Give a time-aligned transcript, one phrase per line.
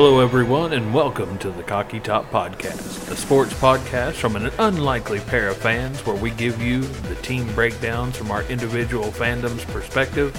[0.00, 5.18] Hello, everyone, and welcome to the Cocky Top Podcast, a sports podcast from an unlikely
[5.18, 10.32] pair of fans where we give you the team breakdowns from our individual fandom's perspective,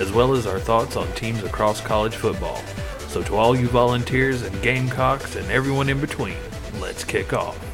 [0.00, 2.62] as well as our thoughts on teams across college football.
[3.08, 6.36] So, to all you volunteers and Gamecocks and everyone in between,
[6.78, 7.69] let's kick off.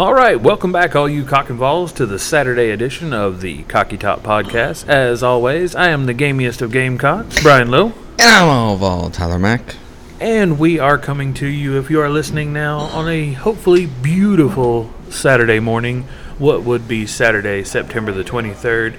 [0.00, 3.64] All right, welcome back, all you cock and balls, to the Saturday edition of the
[3.64, 4.88] Cocky Top Podcast.
[4.88, 7.92] As always, I am the gamiest of Gamecocks, Brian Lowe.
[8.18, 9.76] And I'm all Vol Tyler Mack.
[10.18, 14.90] And we are coming to you, if you are listening now, on a hopefully beautiful
[15.10, 16.04] Saturday morning.
[16.38, 18.98] What would be Saturday, September the 23rd,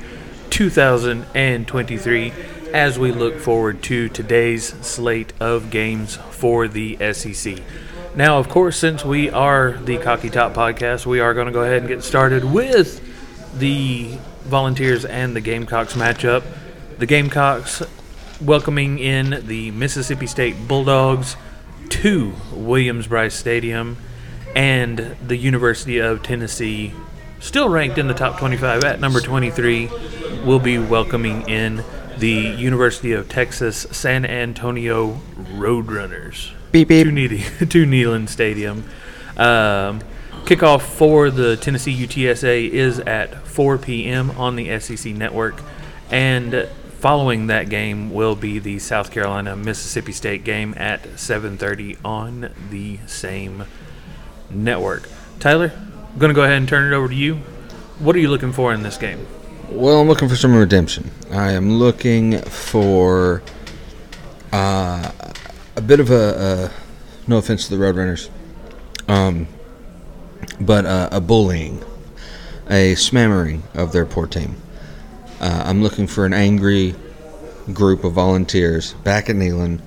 [0.51, 2.33] 2023,
[2.75, 7.63] as we look forward to today's slate of games for the SEC.
[8.13, 11.61] Now, of course, since we are the Cocky Top podcast, we are going to go
[11.61, 12.99] ahead and get started with
[13.57, 16.43] the Volunteers and the Gamecocks matchup.
[16.97, 17.81] The Gamecocks
[18.41, 21.37] welcoming in the Mississippi State Bulldogs
[21.87, 23.95] to Williams Brice Stadium,
[24.57, 26.93] and the University of Tennessee,
[27.39, 29.89] still ranked in the top 25 at number 23,
[30.43, 31.81] will be welcoming in
[32.17, 35.21] the University of Texas San Antonio
[35.53, 37.05] Roadrunners Beep beep.
[37.05, 38.85] to, Needy, to Neyland Stadium.
[39.37, 40.01] Um,
[40.45, 44.31] kickoff for the Tennessee UTSA is at 4 p.m.
[44.31, 45.61] on the SEC network,
[46.09, 46.67] and
[46.99, 52.99] following that game will be the South Carolina Mississippi State game at 7:30 on the
[53.07, 53.65] same
[54.49, 55.09] network.
[55.39, 57.35] Tyler, I'm gonna go ahead and turn it over to you.
[57.99, 59.25] What are you looking for in this game?
[59.69, 61.11] Well, I'm looking for some redemption.
[61.31, 63.41] I am looking for
[64.51, 65.11] uh,
[65.81, 66.71] a bit of a, uh,
[67.25, 68.29] no offense to the Roadrunners,
[69.07, 69.47] um,
[70.59, 71.83] but uh, a bullying,
[72.69, 74.55] a smammering of their poor team.
[75.39, 76.93] Uh, I'm looking for an angry
[77.73, 79.81] group of volunteers back at Neyland,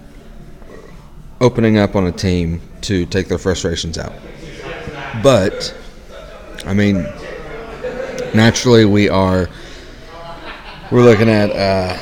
[1.40, 4.14] opening up on a team to take their frustrations out.
[5.22, 5.76] But,
[6.66, 7.06] I mean,
[8.34, 9.48] naturally we are
[10.90, 11.96] we're looking at uh,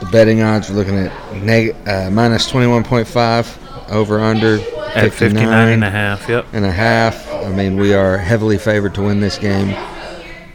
[0.00, 4.58] the betting odds we're looking at neg- uh, minus 21.5 over under
[4.94, 6.28] At 59 and a half.
[6.28, 6.46] Yep.
[6.52, 9.74] and a half i mean we are heavily favored to win this game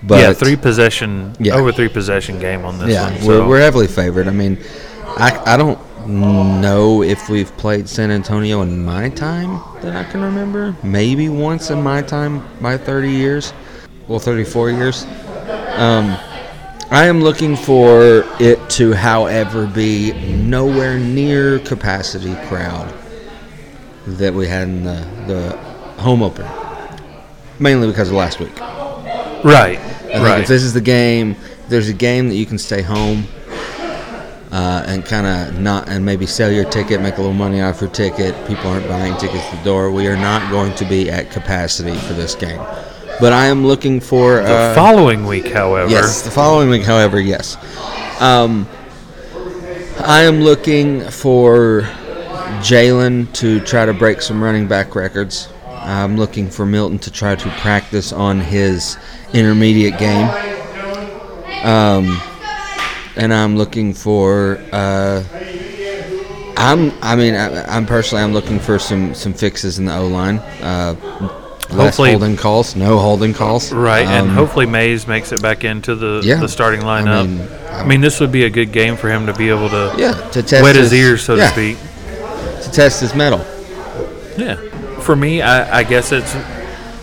[0.06, 1.56] but yeah, three possession, Yeah.
[1.56, 3.26] over three possession game on this yeah one.
[3.26, 4.58] we're, we're heavily favored i mean
[5.18, 10.22] I, I don't know if we've played san antonio in my time that i can
[10.22, 13.54] remember maybe once in my time my 30 years
[14.08, 15.06] well 34 years
[15.76, 16.18] um,
[16.94, 22.94] I am looking for it to, however, be nowhere near capacity crowd
[24.06, 25.58] that we had in the, the
[26.00, 26.52] home opener.
[27.58, 28.60] Mainly because of last week.
[28.60, 29.80] Right,
[30.14, 30.42] right.
[30.42, 31.36] if this is the game,
[31.68, 33.24] there's a game that you can stay home
[34.52, 37.82] uh, and kind of not, and maybe sell your ticket, make a little money off
[37.82, 38.36] your ticket.
[38.46, 39.90] People aren't buying tickets at the door.
[39.90, 42.62] We are not going to be at capacity for this game.
[43.20, 47.20] But I am looking for the uh, following week, however, Yes, the following week, however,
[47.20, 47.58] yes.
[48.22, 48.68] Um,
[50.00, 51.82] I am looking for
[52.62, 55.50] Jaylen to try to break some running back records.
[55.68, 58.98] I'm looking for Milton to try to practice on his
[59.34, 60.30] intermediate game.
[61.64, 62.20] Um,
[63.16, 64.64] and I'm looking for.
[64.72, 65.24] Uh,
[66.58, 66.92] I'm.
[67.02, 68.24] I mean, I, I'm personally.
[68.24, 70.38] I'm looking for some some fixes in the O line.
[70.62, 70.96] Uh,
[71.74, 72.76] less Hopefully- holding calls.
[72.76, 73.72] No holding calls.
[73.74, 76.36] right, and Um, hopefully Mays makes it back into the, Yeah.
[76.36, 77.24] the starting lineup.
[77.72, 79.94] I mean, mean, this would be a good game for him to be able to
[79.98, 81.78] Yeah, to test wet his ears, so yeah, to speak.
[82.64, 83.44] to test his metal.
[84.38, 84.56] Yeah.
[85.02, 86.36] For me, I, I guess it's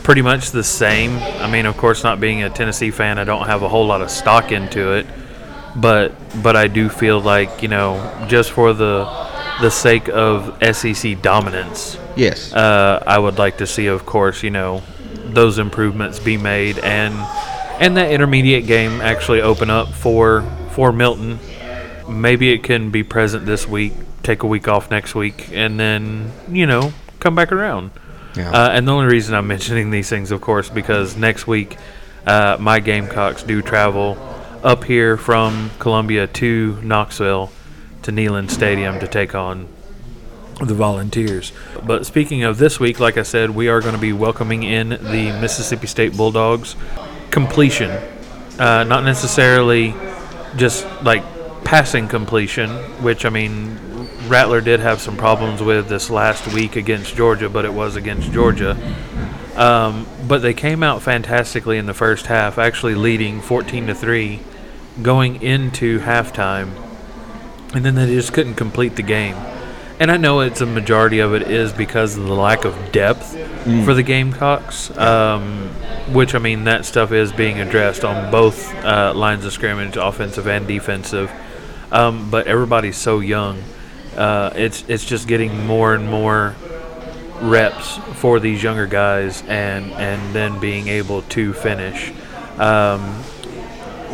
[0.02, 1.18] pretty much the same.
[1.40, 4.00] I mean, of course, not being a Tennessee fan, I don't have a whole lot
[4.00, 5.06] of stock into it,
[5.76, 6.12] but
[6.42, 9.06] but I do feel like you know, just for the
[9.60, 12.52] the sake of SEC dominance, Yes.
[12.52, 14.82] uh, I would like to see, of course, you know,
[15.26, 17.14] those improvements be made and
[17.78, 20.42] and that intermediate game actually open up for
[20.72, 21.38] for Milton.
[22.08, 23.92] Maybe it can be present this week,
[24.22, 27.90] take a week off next week, and then you know come back around.
[28.36, 28.50] Yeah.
[28.50, 31.76] Uh, and the only reason I'm mentioning these things, of course, because next week
[32.26, 34.18] uh, my Gamecocks do travel
[34.62, 37.50] up here from Columbia to Knoxville
[38.02, 39.68] to Neyland Stadium to take on
[40.66, 41.52] the Volunteers.
[41.84, 44.90] But speaking of this week, like I said, we are going to be welcoming in
[44.90, 46.76] the Mississippi State Bulldogs
[47.30, 47.90] completion,
[48.58, 49.94] uh, not necessarily
[50.56, 51.22] just like
[51.64, 52.70] passing completion,
[53.02, 53.78] which I mean,
[54.26, 58.32] Rattler did have some problems with this last week against Georgia, but it was against
[58.32, 58.76] Georgia.
[59.56, 64.40] Um, but they came out fantastically in the first half, actually leading 14 to three,
[65.02, 66.89] going into halftime
[67.74, 69.36] and then they just couldn't complete the game.
[70.00, 73.36] And I know it's a majority of it is because of the lack of depth
[73.84, 75.68] for the Gamecocks, um,
[76.14, 80.46] which I mean that stuff is being addressed on both uh, lines of scrimmage, offensive
[80.46, 81.30] and defensive.
[81.92, 83.62] Um, but everybody's so young,
[84.16, 86.54] uh, it's it's just getting more and more
[87.42, 92.10] reps for these younger guys, and and then being able to finish.
[92.58, 93.22] Um,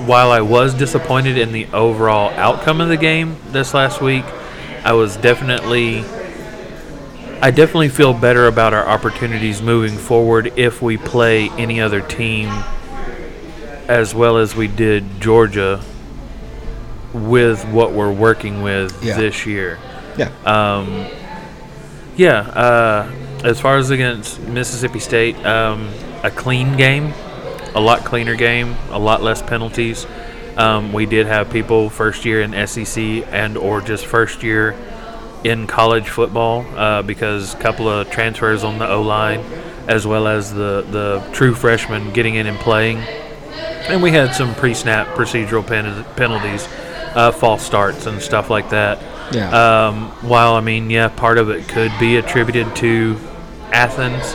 [0.04, 4.24] while I was disappointed in the overall outcome of the game this last week,
[4.84, 6.04] I was definitely
[7.40, 12.48] I definitely feel better about our opportunities moving forward if we play any other team
[13.88, 15.80] as well as we did Georgia
[17.12, 19.16] with what we're working with Yeah.
[19.16, 19.78] this year.
[20.16, 20.30] Yeah.
[20.44, 21.06] Um,
[22.16, 23.10] yeah, uh,
[23.44, 25.90] as far as against Mississippi State, um,
[26.22, 27.12] a clean game,
[27.76, 30.06] a lot cleaner game, a lot less penalties.
[30.56, 34.74] Um, we did have people first year in SEC and or just first year
[35.44, 39.40] in college football uh, because a couple of transfers on the O line,
[39.86, 42.96] as well as the the true freshmen getting in and playing,
[43.88, 46.66] and we had some pre-snap procedural pen- penalties,
[47.14, 48.98] uh, false starts and stuff like that.
[49.34, 49.50] Yeah.
[49.50, 53.18] Um, while I mean, yeah, part of it could be attributed to
[53.70, 54.34] Athens,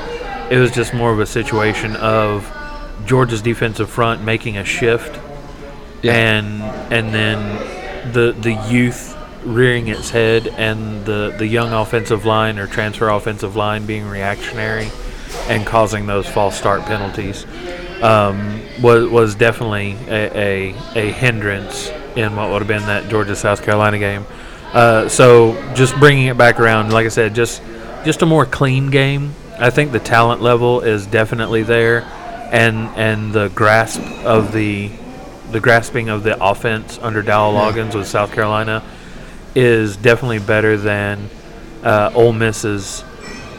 [0.51, 2.45] it was just more of a situation of
[3.05, 5.19] Georgia's defensive front making a shift,
[6.01, 6.13] Yeah.
[6.13, 6.61] and
[6.93, 12.67] and then the the youth rearing its head, and the the young offensive line or
[12.67, 14.89] transfer offensive line being reactionary,
[15.49, 17.45] and causing those false start penalties.
[18.01, 23.35] Um, was was definitely a, a, a hindrance in what would have been that Georgia
[23.35, 24.25] South Carolina game.
[24.73, 27.61] Uh, so just bringing it back around, like I said, just
[28.03, 29.33] just a more clean game.
[29.59, 32.01] I think the talent level is definitely there,
[32.51, 34.91] and and the grasp of the
[35.51, 38.83] the grasping of the offense under Dowell Loggins with South Carolina
[39.55, 41.29] is definitely better than
[41.83, 43.03] uh, Ole Miss's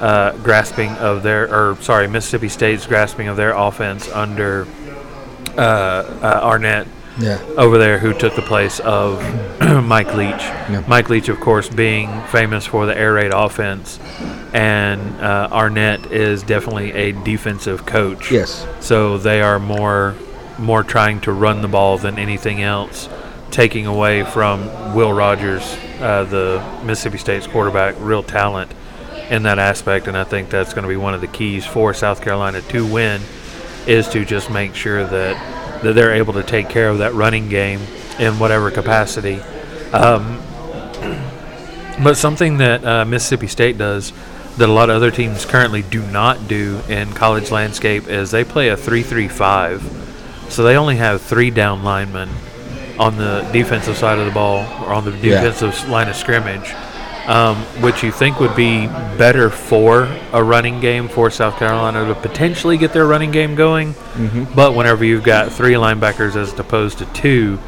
[0.00, 4.66] uh, grasping of their, or sorry, Mississippi State's grasping of their offense under
[5.56, 6.88] uh, uh, Arnett
[7.20, 7.40] yeah.
[7.56, 9.22] over there, who took the place of
[9.84, 10.40] Mike Leach.
[10.40, 10.82] Yeah.
[10.88, 13.98] Mike Leach, of course, being famous for the air raid offense,
[14.52, 18.30] and uh, Arnett is definitely a defensive coach.
[18.30, 18.66] Yes.
[18.80, 20.14] So they are more
[20.58, 23.08] more trying to run the ball than anything else,
[23.50, 25.62] taking away from Will Rogers,
[25.98, 28.70] uh, the Mississippi State's quarterback, real talent
[29.30, 30.06] in that aspect.
[30.08, 32.86] And I think that's going to be one of the keys for South Carolina to
[32.86, 33.22] win,
[33.86, 37.48] is to just make sure that that they're able to take care of that running
[37.48, 37.80] game
[38.18, 39.40] in whatever capacity.
[39.92, 40.40] Um,
[42.04, 44.12] but something that uh, Mississippi State does
[44.58, 48.44] that a lot of other teams currently do not do in college landscape is they
[48.44, 49.82] play a 3-3-5.
[50.50, 52.28] So they only have three down linemen
[52.98, 55.40] on the defensive side of the ball or on the Yeah.
[55.42, 56.74] defensive line of scrimmage,
[57.26, 62.14] um, which you think would be better for a running game for South Carolina to
[62.14, 63.94] potentially get their running game going.
[64.54, 67.58] But whenever you've got three linebackers as opposed to two,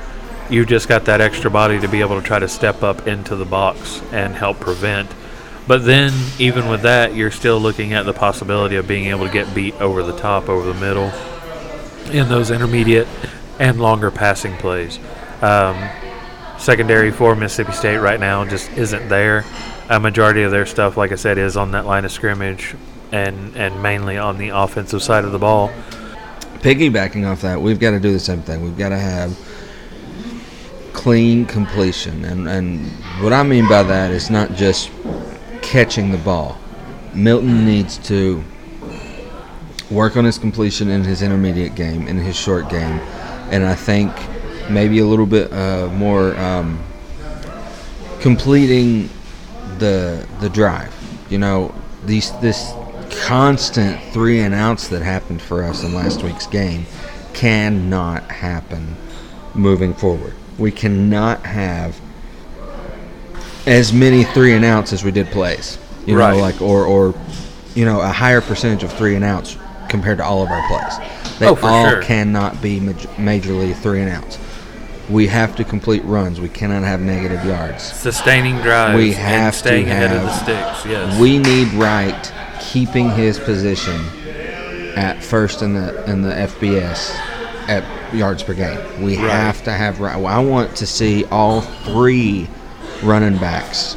[0.50, 3.34] you've just got that extra body to be able to try to step up into
[3.34, 5.08] the box and help prevent.
[5.66, 9.32] But then, even with that, you're still looking at the possibility of being able to
[9.32, 11.10] get beat over the top, over the middle,
[12.12, 13.08] in those intermediate
[13.58, 14.98] and longer passing plays.
[15.40, 15.88] Um,
[16.58, 19.44] secondary for Mississippi State right now just isn't there.
[19.88, 22.74] A majority of their stuff, like I said, is on that line of scrimmage
[23.10, 25.70] and, and mainly on the offensive side of the ball.
[26.58, 28.62] Piggybacking off that, we've got to do the same thing.
[28.62, 29.38] We've got to have
[30.94, 32.86] clean completion, and and
[33.22, 34.90] what I mean by that is not just
[35.64, 36.58] catching the ball.
[37.14, 38.44] Milton needs to
[39.90, 43.00] work on his completion in his intermediate game, in his short game,
[43.50, 44.12] and I think
[44.70, 46.82] maybe a little bit uh, more um,
[48.20, 49.08] completing
[49.78, 50.92] the the drive.
[51.30, 52.72] You know, these this
[53.26, 56.86] constant three and outs that happened for us in last week's game
[57.32, 58.96] cannot happen
[59.54, 60.34] moving forward.
[60.58, 62.00] We cannot have
[63.66, 65.78] as many three and outs as we did plays.
[66.06, 66.34] You Right.
[66.36, 67.14] know, like or or
[67.74, 69.56] you know a higher percentage of three and outs
[69.88, 70.98] compared to all of our plays.
[71.38, 72.02] They Oh, for all sure.
[72.02, 74.38] cannot be maj- majorly three and outs.
[75.10, 76.40] We have to complete runs.
[76.40, 77.82] We cannot have negative yards.
[77.82, 80.42] Sustaining drives We have to staying ahead of the have-
[80.76, 81.18] sticks, yes.
[81.18, 84.00] We need Wright keeping his position
[84.96, 87.12] at first in the in the FBS
[87.68, 88.78] at yards per game.
[89.00, 89.30] We Right.
[89.30, 90.14] have to have Wright.
[90.16, 92.48] I want to see all three
[93.02, 93.96] running backs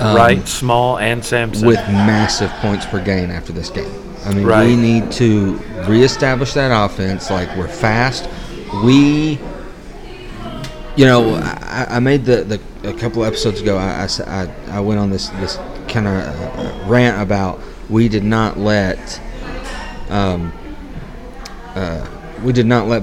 [0.00, 1.66] um, right, Small and Sampson.
[1.66, 3.92] with massive points per game after this game.
[4.24, 4.66] I mean, Right.
[4.66, 7.30] we need to reestablish that offense.
[7.30, 8.28] Like we're fast.
[8.84, 9.38] We
[10.96, 13.78] you know, I, I made the, the a couple episodes ago.
[13.78, 15.56] I, I, I went on this this
[15.88, 19.20] kind of uh, rant about we did not let
[20.10, 20.52] um,
[21.74, 22.06] uh,
[22.42, 23.02] we did not let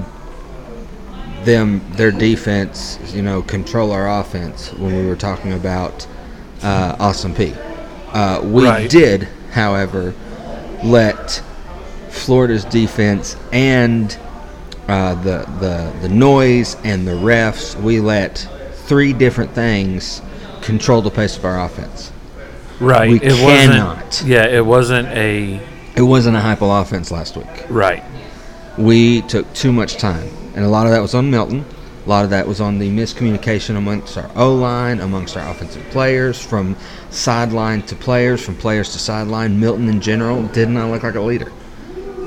[1.46, 6.08] them their defense, you know, control our offense when we were talking about
[6.64, 7.56] uh, Austin Peay.
[8.14, 8.90] Uh, we Right.
[8.90, 10.14] did, however,
[10.84, 11.42] let
[12.10, 14.18] Florida's defense and
[14.88, 17.80] uh, the the the noise and the refs.
[17.80, 18.48] We let
[18.88, 20.22] three different things
[20.62, 22.12] control the pace of our offense.
[22.80, 23.10] Right.
[23.12, 23.98] We it cannot.
[23.98, 24.28] wasn't.
[24.30, 25.60] Yeah, it wasn't a
[25.96, 27.66] It wasn't a Heupel offense last week.
[27.70, 28.04] right.
[28.78, 31.64] We took too much time, and a lot of that was on Milton.
[32.06, 35.82] A lot of that was on the miscommunication amongst our O line, amongst our offensive
[35.90, 36.76] players, from
[37.12, 39.58] sideline to players, from players to sideline.
[39.58, 41.50] Milton in general did not look like a leader.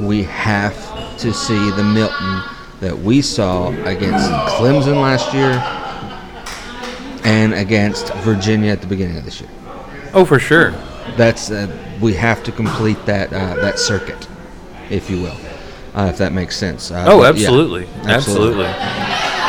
[0.00, 0.74] We have
[1.18, 2.42] to see the Milton
[2.80, 5.60] that we saw against Clemson last year
[7.30, 9.50] and against Virginia at the beginning of this year.
[10.14, 10.70] Oh, for sure.
[11.18, 11.68] That's uh,
[12.00, 14.26] we have to complete that uh, that circuit,
[14.88, 15.36] if you will,
[15.94, 16.90] uh, if that makes sense.
[16.90, 17.88] Uh, Oh, but yeah, absolutely.
[18.04, 18.66] absolutely.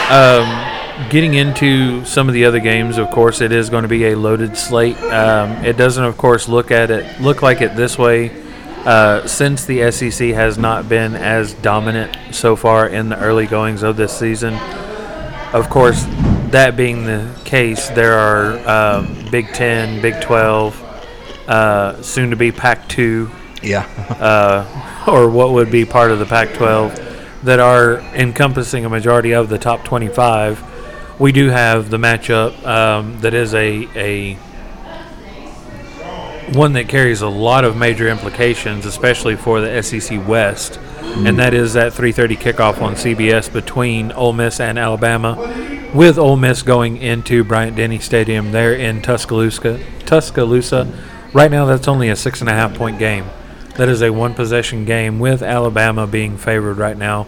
[0.10, 4.06] Um, getting into some of the other games, of course, it is going to be
[4.08, 4.98] a loaded slate.
[5.04, 8.32] Um, it doesn't, of course, look at it look like it this way.
[8.86, 13.82] Uh, since the SEC has not been as dominant so far in the early goings
[13.82, 14.54] of this season,
[15.54, 16.04] of course,
[16.52, 20.76] that being the case, there are um, Big Ten, Big Twelve,
[21.48, 23.32] uh, soon to be Pac two,
[23.64, 23.86] Yeah.
[24.20, 29.34] uh, or what would be part of the Pac 12 that are encompassing a majority
[29.34, 31.20] of the top 25.
[31.20, 34.38] We do have the matchup um, that is a, a
[36.54, 41.54] one that carries a lot of major implications, especially for the SEC West, and that
[41.54, 46.98] is that 3:30 kickoff on CBS between Ole Miss and Alabama, with Ole Miss going
[46.98, 49.80] into Bryant Denny Stadium there in Tuscaloosa.
[50.06, 50.92] Tuscaloosa.
[51.34, 53.26] Right now, that's only a six and a half point game.
[53.76, 57.28] That is a one possession game with Alabama being favored right now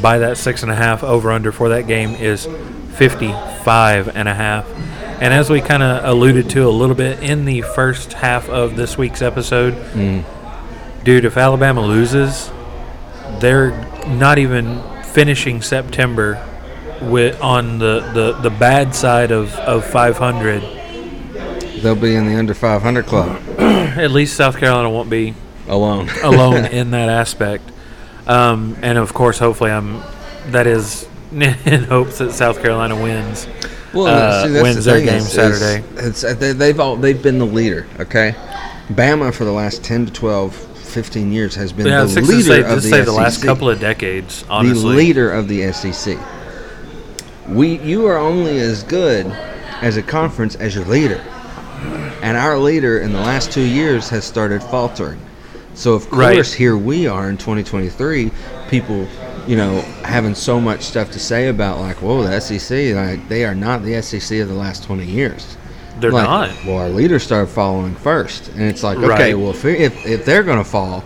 [0.00, 1.02] by that six and a half.
[1.02, 2.46] Over under for that game is
[2.94, 4.68] 55 and a half.
[5.20, 8.76] And as we kind of alluded to a little bit in the first half of
[8.76, 10.24] this week's episode, mm.
[11.04, 12.50] dude, if Alabama loses,
[13.38, 13.70] they're
[14.06, 16.46] not even finishing September
[17.02, 20.62] with on the, the, the bad side of, of 500.
[21.82, 25.34] They'll be in the under 500 club At least South Carolina won't be
[25.70, 26.08] alone.
[26.22, 27.64] alone in that aspect.
[28.26, 30.02] Um, and of course, hopefully, I'm.
[30.48, 33.46] That is in hopes that South Carolina wins.
[33.94, 35.84] Well, uh, see, that's wins the their game is- Saturday.
[35.98, 37.86] is it's, uh, they, they've all they've been the leader.
[37.98, 38.32] Okay,
[38.88, 42.32] Bama for the last 10 to 12, 15 years has been Yeah, the six to
[42.34, 44.42] leader say, of just the say the last couple of decades.
[44.44, 46.18] the Honestly, leader of the SEC.
[47.48, 49.26] We, you are only as good
[49.82, 51.18] as a conference as your leader,
[52.22, 55.20] and our leader in the last two years has started faltering.
[55.80, 56.34] So of Right.
[56.34, 58.30] course, here we are in 2023.
[58.68, 59.06] People,
[59.46, 63.46] you know, having so much stuff to say about like, whoa, the SEC, like they
[63.46, 65.56] are not the SEC of the last 20 years.
[65.98, 66.50] they're Like, not.
[66.66, 69.38] Well, our leaders started following first, and it's like, okay, Right.
[69.38, 71.02] well, if, if if they're gonna fall,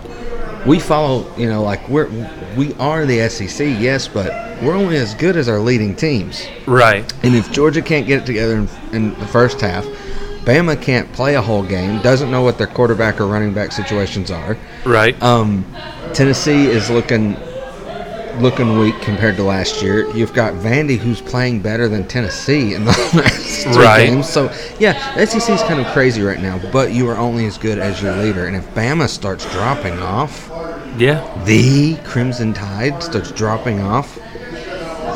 [0.67, 1.25] we follow.
[1.37, 2.09] You know, like we're
[2.57, 4.27] we are the SEC, yes, but
[4.61, 6.47] we're only as good as our leading teams.
[6.67, 7.05] Right.
[7.23, 9.85] And if Georgia can't get it together in, in the first half,
[10.45, 14.31] Bama can't play a whole game, doesn't know what their quarterback or running back situations
[14.31, 14.57] are.
[14.85, 15.21] Right.
[15.23, 15.65] Um,
[16.13, 17.37] Tennessee is looking
[18.41, 20.11] looking weak compared to last year.
[20.11, 24.07] You've got Vandy who's playing better than Tennessee in the last three Right.
[24.09, 24.29] games.
[24.29, 26.61] So yeah, the SEC is kind of crazy right now.
[26.73, 28.47] But you are only as good as your leader.
[28.47, 30.51] And if Bama starts dropping off,
[30.99, 31.23] yeah.
[31.45, 34.17] the Crimson Tide starts dropping off,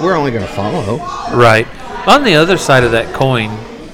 [0.01, 0.99] we're only going to follow.
[1.37, 1.67] Right.
[2.07, 3.51] On the other side of that coin,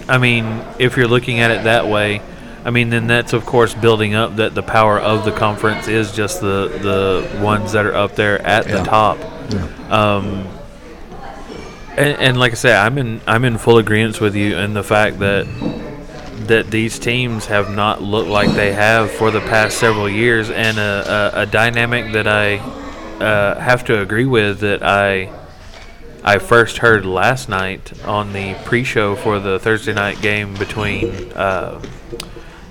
[0.08, 2.20] I mean, if you're looking at it that way,
[2.64, 6.12] I mean, then that's of course building up that the power of the conference is
[6.12, 9.18] just the the ones that are up there at the top.
[9.18, 9.68] Yeah.
[9.90, 10.48] Um,
[11.96, 14.82] and, and like I said, I'm in I'm in full agreement with you in the
[14.82, 15.46] fact that
[16.48, 20.78] that these teams have not looked like they have for the past several years, and
[20.78, 22.56] a, a, a dynamic that I
[23.22, 25.30] uh, have to agree with that I
[26.24, 31.82] I first heard last night on the pre-show for the Thursday night game between uh,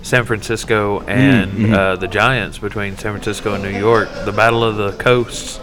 [0.02, 4.78] San Francisco and uh, the Giants, between San Francisco and New York, the battle of
[4.78, 5.60] the coasts,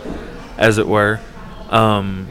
[0.57, 1.19] as it were.
[1.69, 2.29] Um,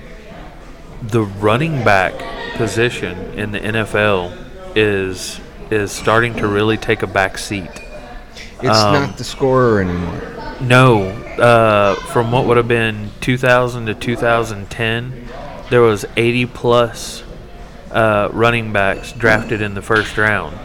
[1.01, 2.13] the running back
[2.55, 4.37] position in the NFL
[4.75, 5.39] is
[5.71, 7.69] is starting to really take a back seat.
[8.61, 10.21] It's Um, not the scorer anymore.
[10.61, 11.03] No,
[11.37, 15.28] uh, from what would have been 2000 to 2010,
[15.69, 17.23] there was 80 plus
[17.91, 20.57] uh, running backs drafted in the first round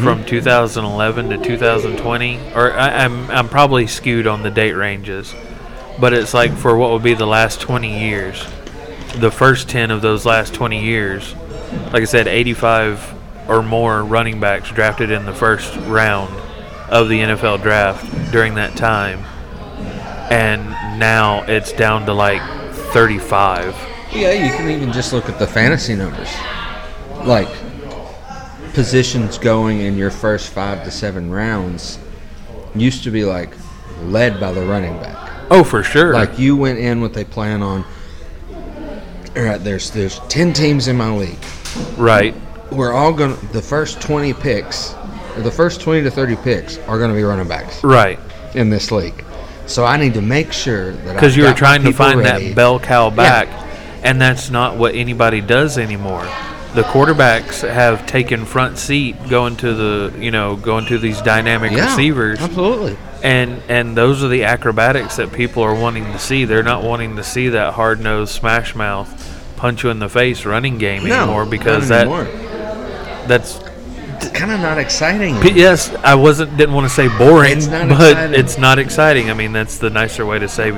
[0.00, 2.52] from 2011 to 2020.
[2.54, 5.34] Or I, I'm I'm probably skewed on the date ranges,
[6.00, 8.44] but it's like for what would be the last 20 years,
[9.16, 11.34] the first 10 of those last 20 years,
[11.92, 16.32] like I said, 85 or more running backs drafted in the first round
[16.88, 19.18] of the NFL draft during that time,
[20.30, 22.42] and now it's down to like
[22.92, 23.91] 35.
[24.14, 26.28] Yeah, you can even just look at the fantasy numbers.
[27.24, 27.48] Like
[28.74, 31.98] positions going in your first five to seven rounds
[32.74, 33.50] used to be like
[34.04, 35.30] led by the running back.
[35.50, 36.12] Oh, for sure.
[36.14, 37.84] Like you went in with a plan on.
[39.36, 41.38] All right, there's there's ten teams in my league.
[41.96, 42.34] right.
[42.70, 44.94] We're all gonna the first twenty picks,
[45.36, 48.18] or the first twenty to thirty picks are gonna be running backs Right.
[48.54, 49.24] in this league.
[49.66, 52.48] So I need to make sure that Because you were trying to find ready.
[52.48, 53.48] that bell cow back,
[54.02, 56.24] and that's not what anybody does anymore.
[56.74, 61.72] The quarterbacks have taken front seat going to the, you know, going to these dynamic
[61.72, 62.40] Yeah, receivers.
[62.40, 62.96] Absolutely.
[63.22, 66.46] and and those are the acrobatics that people are wanting to see.
[66.46, 69.10] They're not wanting to see that hard nosed smash mouth
[69.56, 72.24] punch you in the face running game No, anymore because that anymore.
[73.28, 73.58] that's
[74.32, 75.36] kind of not exciting.
[75.56, 78.40] Yes I wasn't didn't want to say boring It's not but exciting.
[78.40, 79.30] it's not exciting.
[79.30, 80.70] I mean that's the nicer way to say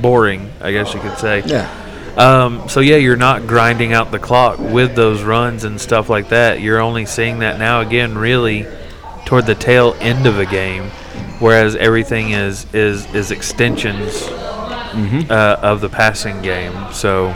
[0.00, 1.42] boring I guess you could say.
[1.46, 1.70] Yeah.
[2.16, 6.30] Um, so yeah, you're not grinding out the clock with those runs and stuff like
[6.30, 6.60] that.
[6.60, 8.66] You're only seeing that now again, really,
[9.26, 10.84] toward the tail end of a game,
[11.40, 15.30] whereas everything is is is extensions mm-hmm.
[15.30, 16.72] uh, of the passing game.
[16.92, 17.34] So,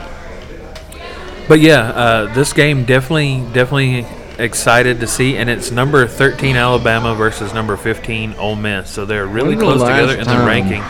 [1.47, 4.07] but yeah, uh, this game definitely definitely
[4.39, 8.89] excited to see, and it's number 13 Alabama versus number 15 Ole Miss.
[8.89, 10.83] So they're really close the together in the ranking.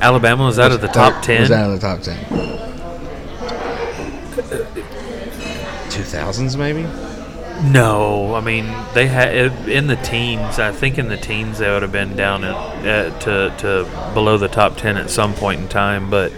[0.00, 1.42] Alabama was out of the top 10.
[1.42, 2.69] Was out of the top 10.
[6.10, 6.82] Thousands maybe.
[7.62, 10.58] No, I mean they had in the teens.
[10.58, 14.38] I think in the teens they would have been down at, at to to below
[14.38, 16.08] the top ten at some point in time.
[16.08, 16.32] But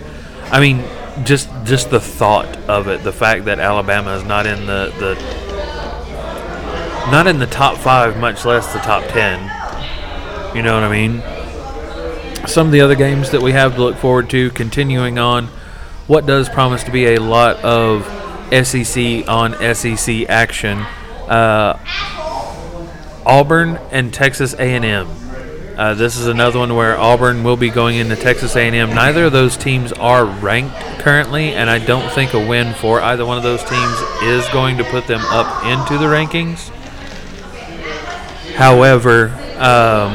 [0.51, 0.83] I mean,
[1.25, 5.15] just just the thought of it, the fact that Alabama is not in the the
[7.11, 9.41] not in the top five, much less the top ten.
[10.57, 11.23] You know what I mean?
[12.49, 15.47] Some of the other games that we have to look forward to, continuing on,
[16.09, 18.05] what does promise to be a lot of
[18.53, 20.79] SEC on SEC action.
[21.29, 21.79] Uh,
[23.25, 25.09] Auburn and Texas A&M.
[25.77, 28.95] Uh, this is another one where Auburn will be going into Texas A&M.
[28.95, 33.25] Neither of those teams are ranked currently, and I don't think a win for either
[33.25, 36.69] one of those teams is going to put them up into the rankings.
[38.55, 40.15] However, um,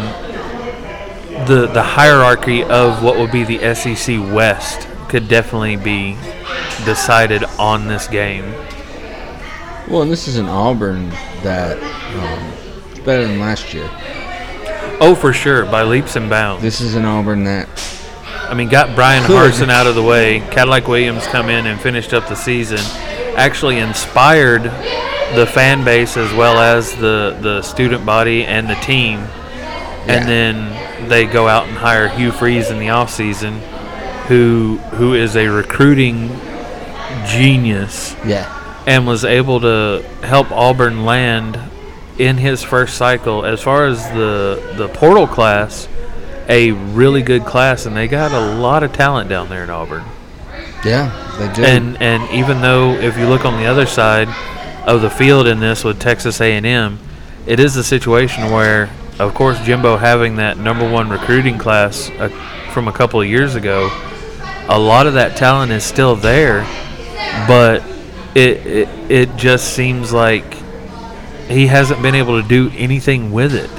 [1.47, 6.17] the the hierarchy of what would be the SEC West could definitely be
[6.85, 8.51] decided on this game.
[9.89, 11.09] Well, and this is an Auburn
[11.43, 11.77] that
[12.15, 13.89] um, better than last year.
[14.99, 16.61] Oh, for sure, by leaps and bounds.
[16.61, 17.69] This is an Auburn that
[18.49, 19.51] I mean, got Brian Could.
[19.51, 20.39] Harsin out of the way.
[20.51, 22.79] Cadillac Williams come in and finished up the season.
[23.35, 24.63] Actually inspired
[25.35, 29.19] the fan base as well as the, the student body and the team.
[29.19, 30.13] Yeah.
[30.13, 33.59] And then they go out and hire Hugh Freeze in the offseason,
[34.27, 36.29] who who is a recruiting
[37.25, 38.53] genius yeah
[38.85, 41.59] and was able to help Auburn land
[42.17, 43.45] in his first cycle.
[43.45, 45.87] As far as the the portal class,
[46.47, 50.05] a really good class, and they got a lot of talent down there in Auburn.
[50.83, 51.63] yeah they do.
[51.63, 54.29] And and even though if you look on the other side
[54.87, 56.97] of the field in this with Texas A&M,
[57.45, 62.29] it is a situation where, of course, Jimbo having that number one recruiting class uh,
[62.71, 63.89] from a couple of years ago,
[64.69, 66.63] a lot of that talent is still there,
[67.47, 67.83] but
[68.35, 70.53] it it, it just seems like
[71.47, 73.69] he hasn't been able to do anything with it.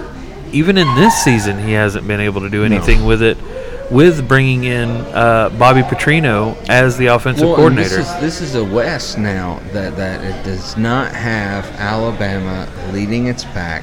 [0.52, 3.36] Even in this season, he hasn't been able to do anything with it.
[3.90, 7.96] With bringing in uh, Bobby Petrino as the offensive well, coordinator.
[7.96, 13.28] This is, this is a West now that, that it does not have Alabama leading
[13.28, 13.82] its pack.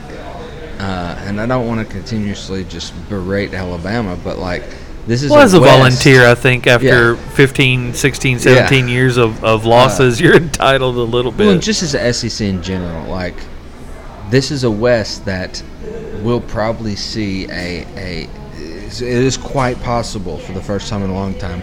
[0.79, 4.63] Uh, and I don't want to continuously just berate Alabama, but like
[5.07, 7.29] this is well, as a West- volunteer, I think after Yeah.
[7.31, 10.23] 15, 16, 17 years of, of losses, uh.
[10.23, 11.47] you're entitled a little bit.
[11.47, 13.35] Well, just as the SEC in general, like
[14.29, 15.61] this is a West that
[16.23, 18.29] will probably see a a.
[18.87, 21.61] It is quite possible for the first time in a long time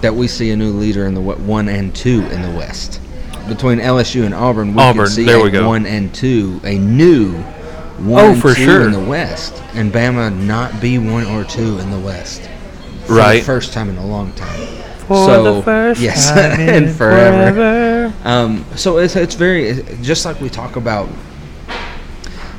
[0.00, 3.00] that we see a new leader in the one and two in the West.
[3.48, 5.66] Between LSU and Auburn, we Auburn, could see there a we go.
[5.68, 7.34] one and two, a new
[7.98, 8.82] one Oh, and for two sure.
[8.86, 12.48] in the West, and Bama not be one or two in the West.
[13.10, 13.40] For Right.
[13.40, 14.66] the first time in a long time.
[15.08, 17.52] For So, the first yes, time and in forever.
[17.52, 18.12] forever.
[18.24, 21.08] Um, so it's it's very just like we talk about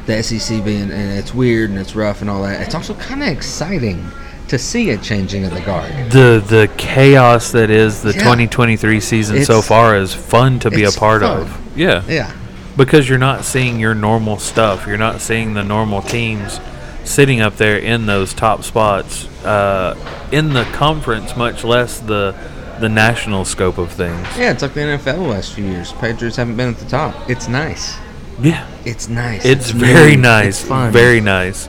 [0.07, 2.59] the SEC being and it's weird and it's rough and all that.
[2.61, 4.05] It's also kind of exciting
[4.49, 5.89] to see a changing of the guard.
[6.11, 8.19] The the chaos that is the Yeah.
[8.23, 11.43] 2023 season so far is fun to be a part fun.
[11.43, 11.57] of.
[11.77, 12.01] Yeah.
[12.09, 12.29] Yeah,
[12.75, 14.85] because you're not seeing your normal stuff.
[14.85, 16.59] You're not seeing the normal teams
[17.03, 19.95] sitting up there in those top spots uh,
[20.31, 22.35] in the conference, much less the
[22.79, 24.27] the national scope of things.
[24.37, 24.51] yeah.
[24.51, 25.91] It's like the NFL the last few years.
[25.93, 27.29] Patriots haven't been at the top.
[27.29, 27.95] It's nice.
[28.41, 29.45] Yeah, It's nice.
[29.45, 30.91] it's very new, nice, It's fun.
[30.91, 31.67] very nice.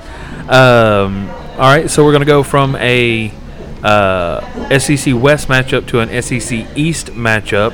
[0.49, 3.31] Um, all right, so we're gonna go from a
[3.83, 7.73] uh, SEC West matchup to an SEC East matchup.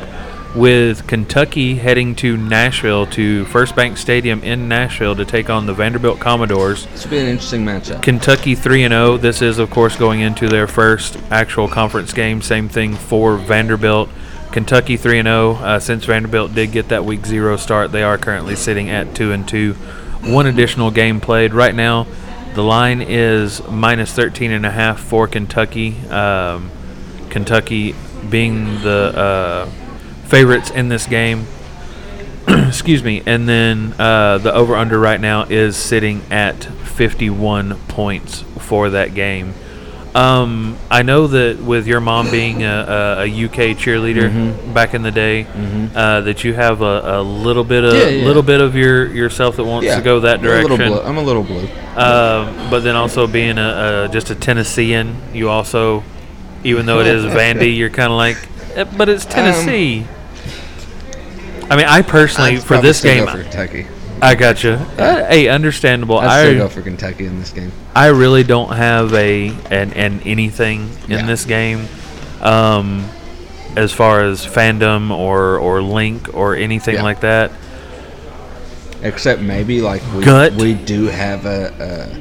[0.55, 5.75] With Kentucky heading to Nashville to First Bank Stadium in Nashville to take on the
[5.75, 6.87] Vanderbilt Commodores.
[6.87, 8.03] This will be an interesting matchup.
[8.03, 9.19] Kentucky 3 and 0.
[9.19, 12.41] This is of course going into their first actual conference game.
[12.41, 14.09] Same thing for Vanderbilt.
[14.51, 15.53] Kentucky 3 and 0.
[15.57, 19.33] Uh, since Vanderbilt did get that week 0 start, they are currently sitting at 2
[19.33, 19.75] and 2.
[20.25, 22.07] One additional game played right now.
[22.55, 25.97] The line is minus 13 and a half for Kentucky.
[26.09, 26.71] Um,
[27.29, 27.95] Kentucky
[28.31, 29.71] being the uh,
[30.29, 31.47] favorites in this game.
[32.49, 33.23] Excuse me.
[33.27, 39.15] And then uh, the over under right now is sitting at 51 points for that
[39.15, 39.55] game.
[40.15, 44.73] Um, I know that with your mom being a, a, a UK cheerleader Mhm.
[44.75, 45.91] back in the day, Mhm.
[45.95, 48.25] uh, that you have a, a little bit of Yeah, yeah.
[48.27, 51.01] little bit of your yourself that wants to go that I'm a little direction.
[51.07, 51.69] I'm a little blue.
[51.95, 56.03] Um, but then also being a, just a Tennessean, you also,
[56.65, 58.39] even though it is Vandy, you're kind of like,
[58.77, 60.05] eh, but it's Tennessee.
[61.71, 63.87] I mean, I personally I'd for probably this still game, go for Kentucky.
[64.21, 64.75] I gotcha.
[64.99, 66.19] Uh, hey, understandable.
[66.19, 67.71] I'd still go I for Kentucky in this game.
[67.95, 71.27] I really don't have a an, an anything in Yeah.
[71.27, 71.87] this game,
[72.41, 73.05] um,
[73.77, 77.03] as far as fandom or or link or anything Yeah.
[77.03, 77.53] like that.
[79.03, 80.55] Except maybe like we Gut.
[80.55, 82.19] we do have a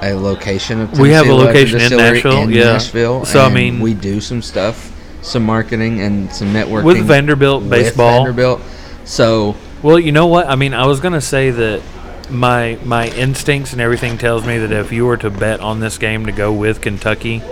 [0.00, 2.64] a, a location of We have a Tennessee location in Distillery Nashville, in yeah.
[2.64, 3.24] Nashville.
[3.24, 4.92] So, I and mean- we do some stuff,
[5.26, 8.24] some marketing and some networking With Vanderbilt with baseball.
[8.24, 8.62] Vanderbilt.
[9.04, 10.48] So Well, you know what?
[10.48, 11.82] I mean, I was gonna say that
[12.30, 15.98] my my instincts and everything tells me that if you were to bet on this
[15.98, 17.42] game to go with Kentucky,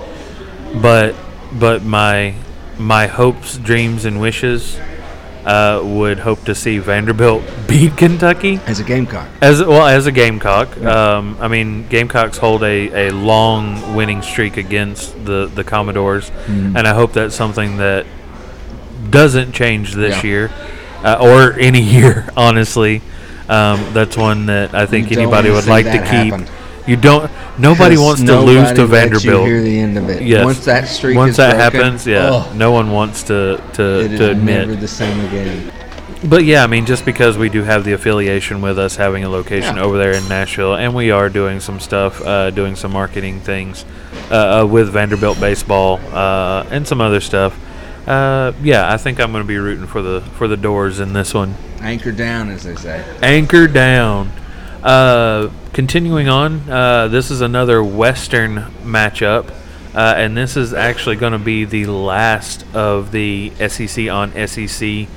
[0.81, 1.15] but
[1.53, 2.35] but my
[2.79, 4.79] my hopes, dreams, and wishes
[5.45, 10.13] uh, would hope to see Vanderbilt beat Kentucky as a Gamecock, as well as a
[10.13, 10.77] Gamecock.
[10.83, 16.77] Um, I mean, Gamecocks hold a, a long winning streak against the the Commodores, Mhm.
[16.77, 18.07] and I hope that's something that
[19.11, 20.31] doesn't change this Yeah.
[20.31, 20.51] year
[21.05, 22.27] uh, or any year.
[22.37, 23.03] Honestly,
[23.49, 26.49] um, that's one that I think anybody would like to keep.
[26.87, 27.31] You don't.
[27.59, 29.25] Nobody wants to lose to Vanderbilt.
[29.25, 30.23] You hear the end of it.
[30.23, 30.45] Yes.
[30.45, 34.13] Once that streak Once that broken, happens, yeah, oh, no one wants to to, it
[34.13, 34.69] is to admit.
[34.69, 35.73] never the same again.
[36.25, 39.29] But yeah, I mean, just because we do have the affiliation with us having a
[39.29, 39.83] location Yeah.
[39.83, 43.85] over there in Nashville, and we are doing some stuff, uh, doing some marketing things
[44.31, 47.59] uh, uh, with Vanderbilt baseball uh, and some other stuff.
[48.09, 51.13] Uh, yeah, I think I'm going to be rooting for the for the Dores in
[51.15, 51.55] this one.
[51.81, 53.05] Anchor down, as they say.
[53.23, 54.31] Anchor down.
[54.85, 59.49] Uh, continuing on, uh, this is another Western matchup,
[59.95, 65.09] uh, and this is actually going to be the last of the SEC on SEC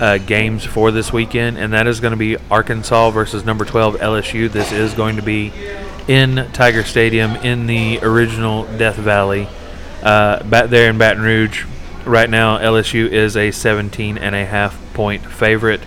[0.00, 3.96] uh, games for this weekend, and that is going to be Arkansas versus number 12
[3.96, 4.50] LSU.
[4.50, 5.52] This is going to be
[6.08, 9.46] in Tiger Stadium in the original Death Valley,
[10.02, 11.66] uh, back there in Baton Rouge.
[12.06, 15.82] Right now, LSU is a 17 and a half point favorite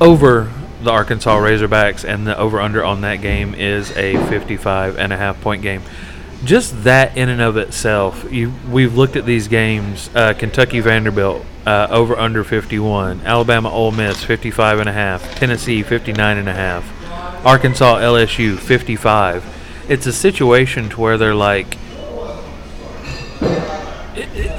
[0.00, 0.50] over
[0.82, 5.16] the Arkansas Razorbacks, and the over under on that game is a 55 and a
[5.16, 5.82] half point game.
[6.44, 10.08] Just that in and of itself, you we've looked at these games.
[10.14, 15.82] Uh, Kentucky Vanderbilt uh, over under 51, Alabama Ole Miss 55 and a half, Tennessee
[15.82, 19.56] 59 and a half, Arkansas LSU 55.
[19.88, 21.76] It's a situation to where they're like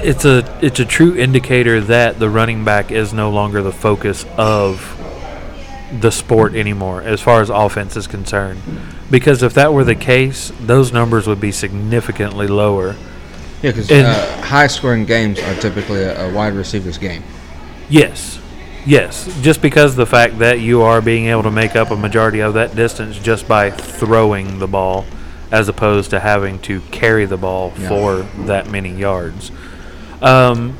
[0.02, 4.24] it's a it's a true indicator that the running back is no longer the focus
[4.36, 4.99] of
[5.92, 8.62] the sport anymore as far as offense is concerned.
[9.10, 12.96] Because if that were the case, those numbers would be significantly lower.
[13.62, 17.22] Yeah, because uh, high-scoring games are typically a, a wide receiver's game.
[17.88, 18.40] Yes.
[18.86, 22.40] Yes, just because the fact that you are being able to make up a majority
[22.40, 25.04] of that distance just by throwing the ball
[25.50, 27.88] as opposed to having to carry the ball Yeah.
[27.88, 29.50] for that many yards.
[30.22, 30.76] Um,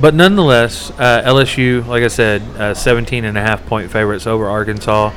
[0.00, 4.48] but nonetheless, uh, LSU, like I said, uh, 17 and a half point favorites over
[4.48, 5.12] Arkansas.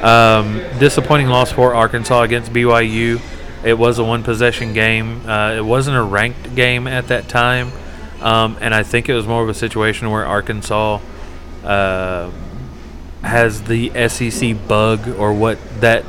[0.00, 3.20] Um, disappointing loss for Arkansas against BYU.
[3.64, 5.28] It was a one possession game.
[5.28, 7.72] Uh, it wasn't a ranked game at that time.
[8.20, 11.00] Um, and I think it was more of a situation where Arkansas
[11.64, 12.30] uh,
[13.22, 16.04] has the SEC bug or what that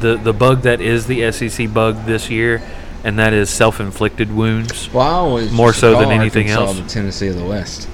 [0.00, 2.62] the the bug that is the SEC bug this year,
[3.04, 6.80] and that is self-inflicted wounds, Well, I always More so than anything Arkansas else.
[6.80, 7.88] The Tennessee of the West,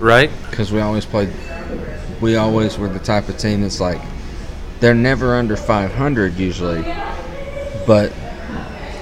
[0.00, 0.30] right?
[0.50, 1.30] because we always played.
[2.20, 4.00] We always were the type of team that's like,
[4.80, 6.82] they're never under 500 usually,
[7.86, 8.12] but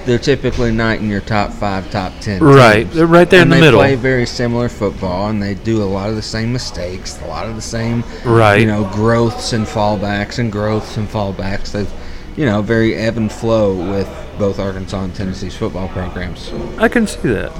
[0.05, 2.43] they're typically not in your top five, top ten.
[2.43, 2.83] Right.
[2.83, 2.95] teams.
[2.95, 3.79] They're right there in And the they middle.
[3.79, 7.47] Play very similar football, and they do a lot of the same mistakes, a lot
[7.47, 8.59] of the same, Right.
[8.59, 11.71] You know, growths and fallbacks and growths and fallbacks.
[11.71, 11.89] They've,
[12.35, 16.51] you know, very ebb and flow with both Arkansas and Tennessee's football programs.
[16.77, 17.51] I can see that.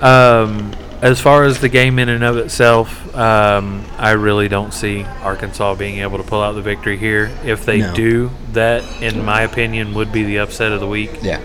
[0.00, 5.04] Um, as far as the game in and of itself, um, I really don't see
[5.22, 7.30] Arkansas being able to pull out the victory here.
[7.44, 7.94] If they No.
[7.94, 11.10] do, that, in my opinion, would be the upset of the week.
[11.22, 11.38] Yeah.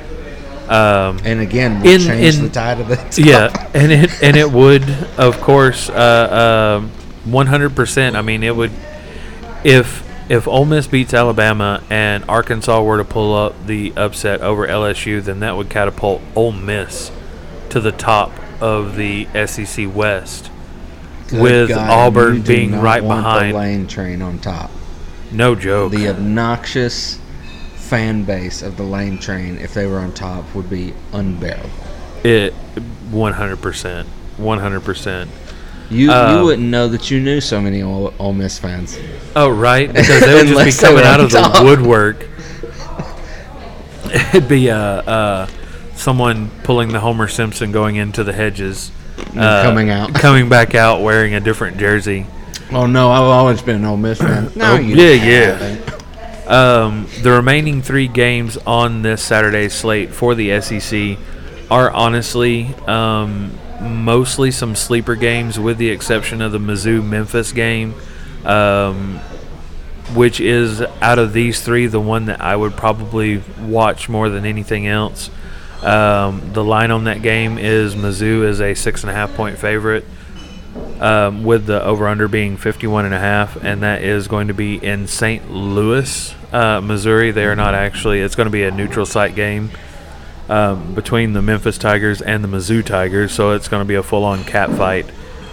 [0.70, 4.38] Um, And again, we In- change in- the tide of the yeah, and it and
[4.38, 4.84] it would,
[5.18, 6.92] of course, uh, um,
[7.30, 8.16] 100%.
[8.16, 8.72] I mean, it would
[9.64, 14.68] if if Ole Miss beats Alabama and Arkansas were to pull up the upset over
[14.68, 17.12] LSU, then that would catapult Ole Miss
[17.70, 18.32] to the top
[18.62, 20.50] of the SEC West.
[21.28, 23.54] Good with God, Auburn being not right behind.
[23.54, 24.72] the lane train on top.
[25.32, 25.92] No joke.
[25.92, 27.20] The obnoxious
[27.76, 31.70] fan base of the lane train, if they were on top, would be unbearable.
[32.24, 32.54] It
[33.12, 34.06] 100%.
[34.38, 35.28] 100%.
[35.94, 38.98] You Um, you wouldn't know that you knew so many Ole, Ole Miss fans.
[39.36, 41.58] Oh, right, because they would just be coming out of top.
[41.58, 42.28] the woodwork.
[44.34, 45.48] It'd be uh, uh,
[45.96, 48.92] someone pulling the Homer Simpson going into the hedges,
[49.38, 50.14] uh, coming out.
[50.16, 52.26] coming back out wearing a different jersey.
[52.72, 54.52] Oh no, I've always been an Ole Miss fan.
[54.56, 55.90] No, Oh, you yeah, yeah.
[56.48, 61.18] Um, the remaining three games on this Saturday slate for the SEC
[61.72, 67.94] are honestly um, mostly some sleeper games, with the exception of the Mizzou Memphis game,
[68.46, 69.20] um,
[70.14, 74.46] which is out of these three the one that I would probably watch more than
[74.46, 75.30] anything else.
[75.82, 79.58] Um, the line on that game is Mizzou is a six and a half point
[79.58, 80.06] favorite
[81.02, 84.54] um, with the over under being 51 and a half and that is going to
[84.54, 85.52] be in St.
[85.52, 87.32] Louis, uh, Missouri.
[87.32, 89.72] They are not actually it's going to be a neutral site game
[90.54, 94.04] um, between the Memphis Tigers and the Mizzou Tigers, so it's going to be a
[94.04, 95.08] full-on cat fight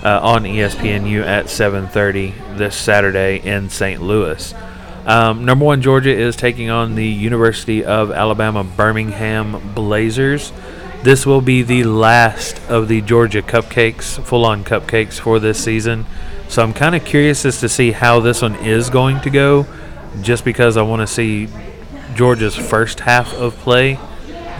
[0.04, 4.02] uh, on ESPNU at 7:30 this Saturday in St.
[4.02, 4.54] Louis.
[5.06, 10.52] Um, number one, Georgia is taking on the University of Alabama Birmingham Blazers.
[11.02, 16.04] This will be the last of the Georgia cupcakes, full-on cupcakes for this season.
[16.48, 19.66] So I'm kind of curious as to see how this one is going to go,
[20.20, 21.48] just because I want to see
[22.14, 23.98] Georgia's first half of play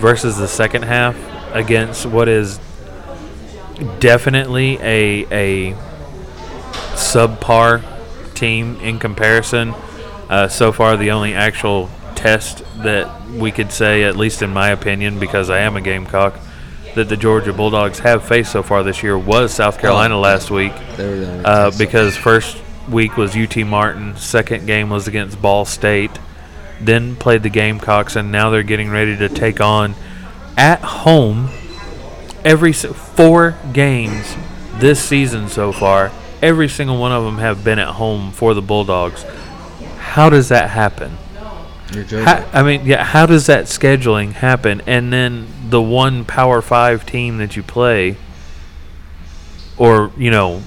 [0.01, 1.17] versus the second half
[1.55, 2.59] against what is
[3.99, 5.75] definitely a a
[6.95, 7.83] subpar
[8.35, 9.75] team in comparison.
[10.29, 14.69] Uh, so far, the only actual test that we could say, at least in my
[14.71, 16.39] opinion, because I am a Gamecock,
[16.95, 20.73] that the Georgia Bulldogs have faced so far this year was South Carolina last week.
[20.97, 22.57] They were the only Uh, because first
[22.89, 26.13] week was UT Martin, second game was against Ball State,
[26.81, 29.95] then played the Gamecocks, and now they're getting ready to take on
[30.57, 31.49] at home
[32.45, 34.37] every four games
[34.79, 36.11] this season so far.
[36.43, 39.25] Every single one of them have been at home for the Bulldogs.
[39.99, 41.17] How does that happen?
[41.93, 42.23] You're.
[42.23, 43.05] How, I mean, yeah.
[43.05, 44.81] How does that scheduling happen?
[44.87, 48.17] And then the one Power Five team that you play,
[49.77, 50.63] or you know,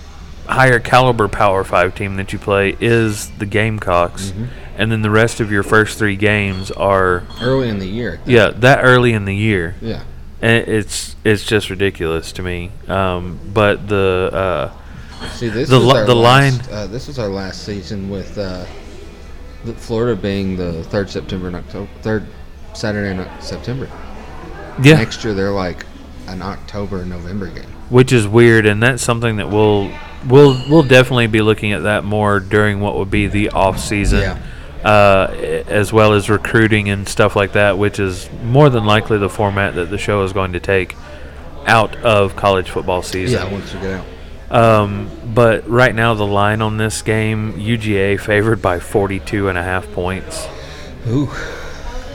[0.48, 4.46] higher caliber Power Five team that you play is the Gamecocks, Mm-hmm.
[4.78, 8.20] And then the rest of your first three games are Early in the year.
[8.26, 10.04] yeah that early in the year, Yeah.
[10.42, 12.72] and it's it's just ridiculous to me.
[12.88, 14.30] Um, but the
[15.22, 18.38] uh, See, this The li- the last, line- Uh, this is our last season with
[18.38, 18.66] uh,
[19.64, 22.26] the Florida being the third September and October, third
[22.74, 23.88] Saturday in September.
[24.82, 25.86] yeah, Next year they're like
[26.28, 27.64] an October November game.
[27.90, 29.92] which is weird, and that's something that we'll
[30.28, 34.20] we'll we'll definitely be looking at that more during what would be the off season,
[34.22, 34.38] Yeah.
[34.84, 35.28] Uh,
[35.68, 39.76] as well as recruiting and stuff like that, which is more than likely the format
[39.76, 40.96] that the show is going to take
[41.66, 43.40] out of college football season.
[43.46, 44.06] Yeah, once you get out.
[44.52, 49.64] Um, but right now the line on this game, UGA favored by 42 and a
[49.64, 50.48] half points.
[51.08, 51.32] Ooh.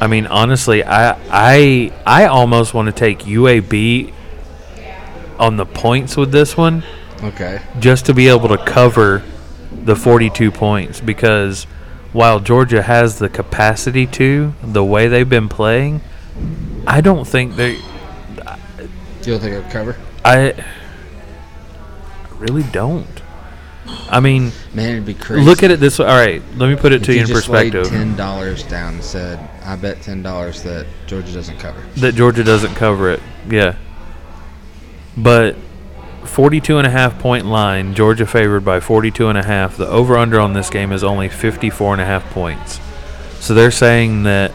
[0.01, 4.13] I mean, honestly, I I I almost want to take UAB
[5.41, 6.85] on the points with this one
[7.23, 7.61] Okay.
[7.81, 9.23] just to be able to cover
[9.85, 11.67] the 42 points because
[12.13, 16.01] while Georgia has the capacity to, the way they've been playing,
[16.87, 17.79] I don't think they
[19.23, 19.97] Do you think it'll cover?
[20.25, 20.55] I
[22.39, 23.07] really don't.
[24.11, 25.43] I mean, Man, it'd be crazy.
[25.45, 26.07] look at it this way.
[26.07, 27.89] All right, let me put it If to you in perspective.
[27.89, 32.45] ten dollars down and said, "I bet ten dollars that Georgia doesn't cover." that Georgia
[32.45, 33.21] doesn't cover it.
[33.49, 33.77] Yeah.
[35.17, 35.57] But
[36.29, 39.77] 42 and a half point line, Georgia favored by 42 and a half.
[39.77, 42.81] The over under on this game is only 54 and a half points.
[43.41, 44.53] So they're saying that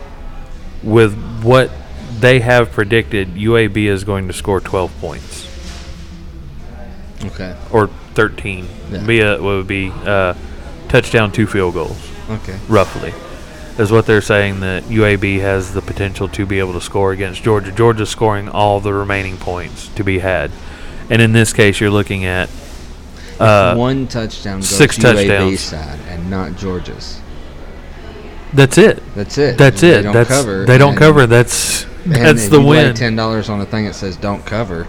[0.82, 1.72] with what
[2.20, 5.50] they have predicted, UAB is going to score 12 points
[7.26, 7.56] Okay.
[7.72, 8.68] or 13.
[8.92, 9.06] Yeah.
[9.06, 10.34] Be a, what would be uh,
[10.90, 11.98] touchdown, two field goals
[12.30, 12.58] Okay.
[12.68, 13.14] roughly,
[13.82, 17.44] is what they're saying that UAB has the potential to be able to score against
[17.44, 17.72] Georgia.
[17.72, 20.52] Georgia's scoring all the remaining points to be had,
[21.10, 22.50] and in this case, you're looking at
[23.40, 25.60] uh, One touchdown goes six touchdowns.
[25.60, 27.20] side and not Georgia's.
[28.54, 29.02] that's it.
[29.16, 29.58] That's it.
[29.58, 29.98] That's it.
[29.98, 30.66] They don't that's cover.
[30.66, 31.28] they don't and- cover.
[31.28, 32.94] That's that's if the win.
[32.96, 34.88] Ten dollars on a thing that says "don't cover,"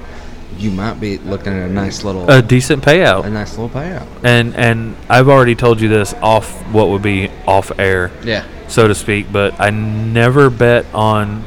[0.58, 3.24] you might be looking at a nice little, A decent payout.
[3.24, 4.06] a nice little payout.
[4.24, 8.44] And and I've already told you this off what would be off air, Yeah.
[8.68, 9.32] so to speak.
[9.32, 11.44] But I never bet on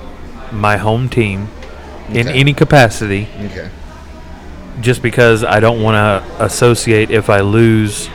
[0.53, 1.49] my home team
[2.10, 2.39] in Okay.
[2.39, 3.69] any capacity Okay.
[4.81, 8.09] Just because I don't want to associate if I lose.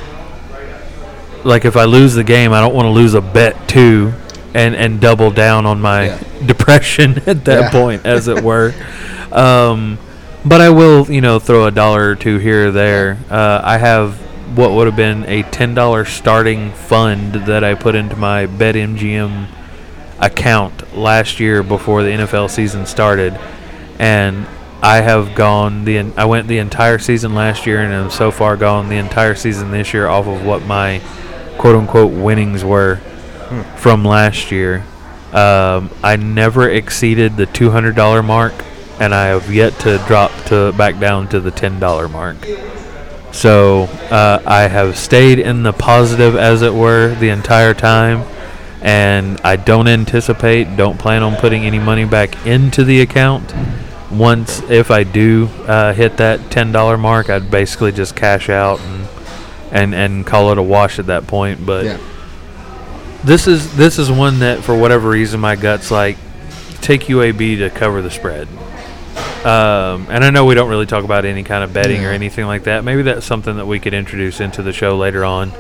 [1.45, 4.13] Like if I lose the game, I don't want to lose a bet too,
[4.55, 6.23] and and double down on my Yeah.
[6.47, 7.71] depression at that Yeah.
[7.71, 8.75] point, as it were.
[9.33, 9.97] Um,
[10.45, 13.17] but I will, you know, throw a dollar or two here or there.
[13.31, 14.17] Uh, I have
[14.59, 19.47] what would have been a ten dollar starting fund that I put into my BetMGM
[20.21, 23.39] account last year before the NFL season started,
[23.99, 24.47] and
[24.83, 28.57] I have gone the I went the entire season last year, and have so far
[28.57, 31.01] gone the entire season this year off of what my
[31.57, 32.97] quote unquote winnings were
[33.77, 34.85] from last year.
[35.33, 38.53] Um, I never exceeded the two hundred dollar mark,
[38.99, 42.37] and I have yet to drop to back down to the ten dollar mark.
[43.31, 48.27] So uh, I have stayed in the positive, as it were, the entire time,
[48.83, 53.55] and I don't anticipate, don't plan on putting any money back into the account.
[54.13, 58.79] Once, if I do uh, hit that ten dollar mark, I'd basically just cash out
[58.81, 59.09] and
[59.71, 61.65] and and call it a wash at that point.
[61.65, 61.99] But Yeah.
[63.25, 66.19] this is this is one that for whatever reason my guts like
[66.83, 68.49] take UAB to cover the spread.
[69.45, 72.47] Um, and I know we don't really talk about any kind of betting or anything
[72.47, 72.85] like that.
[72.85, 75.51] Maybe that's something that we could introduce into the show later on.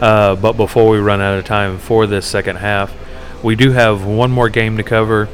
[0.00, 2.92] Uh, but before we run out of time for this second half,
[3.42, 5.28] we do have one more game to cover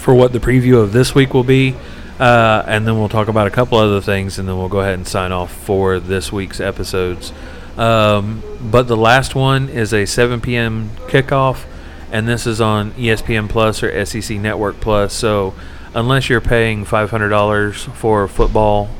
[0.00, 1.76] for what the preview of this week will be.
[2.18, 4.94] Uh, and then we'll talk about a couple other things, and then we'll go ahead
[4.94, 7.32] and sign off for this week's episodes.
[7.78, 10.90] Um, but the last one is a 7 p.m.
[11.06, 11.64] kickoff,
[12.12, 15.14] and this is on ESPN Plus or SEC Network Plus.
[15.14, 15.54] So,
[15.94, 18.90] unless you're paying $500 for football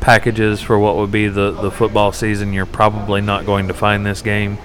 [0.00, 4.04] packages for what would be the, the football season, you're probably not going to find
[4.04, 4.58] this game.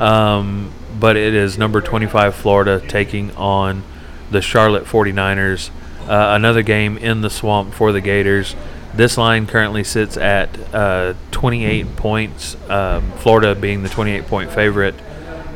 [0.00, 3.84] Um, but it is number 25 Florida taking on
[4.32, 5.70] the Charlotte 49ers.
[6.08, 8.56] Uh, another game in the swamp for the Gators.
[8.94, 14.94] This line currently sits at uh, 28 points, um, Florida being the 28 point favorite,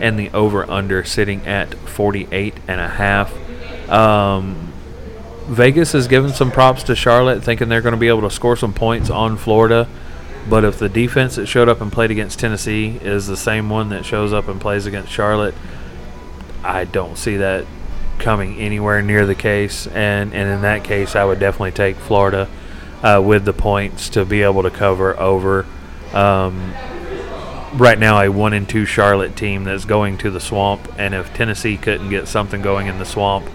[0.00, 3.32] and the over under sitting at 48 and a half.
[3.90, 4.72] Um,
[5.46, 8.56] Vegas has given some props to Charlotte, thinking they're going to be able to score
[8.56, 9.88] some points on Florida.
[10.48, 13.88] But if the defense that showed up and played against Tennessee is the same one
[13.90, 15.54] that shows up and plays against Charlotte,
[16.62, 17.66] I don't see that
[18.18, 19.86] coming anywhere near the case.
[19.86, 22.48] And, and in that case, I would definitely take Florida
[23.02, 25.66] uh, with the points to be able to cover over.
[26.12, 26.74] Um,
[27.74, 30.88] right now, a one and two Charlotte team that's going to the swamp.
[30.98, 33.46] And if Tennessee couldn't get something going in the swamp,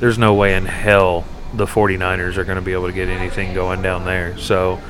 [0.00, 3.54] there's no way in hell the 49ers are going to be able to get anything
[3.54, 4.38] going down there.
[4.38, 4.80] So,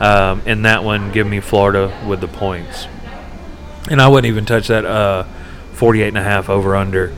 [0.00, 2.86] um, in that one, give me Florida with the points.
[3.90, 5.24] And I wouldn't even touch that uh,
[5.76, 7.12] 48 and a half over under.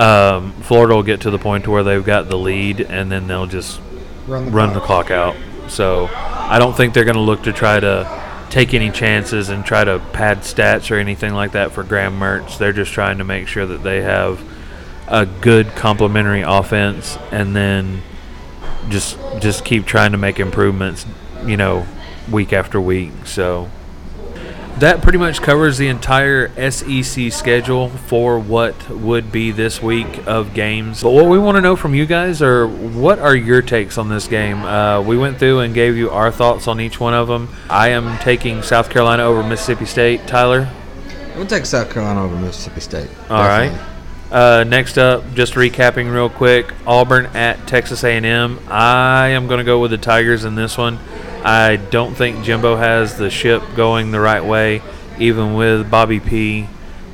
[0.00, 3.26] Um, Florida will get to the point to where they've got the lead, and then
[3.26, 3.80] they'll just
[4.26, 5.36] Run the run the clock out.
[5.68, 9.64] So I don't think they're going to look to try to take any chances and
[9.64, 12.56] try to pad stats or anything like that for Graham Mertz.
[12.56, 14.40] They're just trying to make sure that they have
[15.08, 18.02] a good complementary offense, and then
[18.88, 21.04] just just keep trying to make improvements.
[21.44, 21.86] You know,
[22.30, 23.12] week after week.
[23.24, 23.68] So
[24.78, 30.52] that pretty much covers the entire SEC schedule for what would be this week of
[30.54, 31.02] games.
[31.02, 34.08] But what we want to know from you guys are what are your takes on
[34.08, 34.62] this game?
[34.62, 37.48] Uh, we went through and gave you our thoughts on each one of them.
[37.70, 40.26] I am taking South Carolina over Mississippi State.
[40.26, 40.68] Tyler?
[41.36, 43.10] We'll take South Carolina over Mississippi State.
[43.30, 43.72] All right.
[44.30, 48.58] Uh, next up, just recapping real quick, Auburn at Texas A&M.
[48.68, 50.98] I am going to go with the Tigers in this one.
[51.44, 54.82] I don't think Jimbo has the ship going the right way,
[55.18, 56.66] even with Bobby P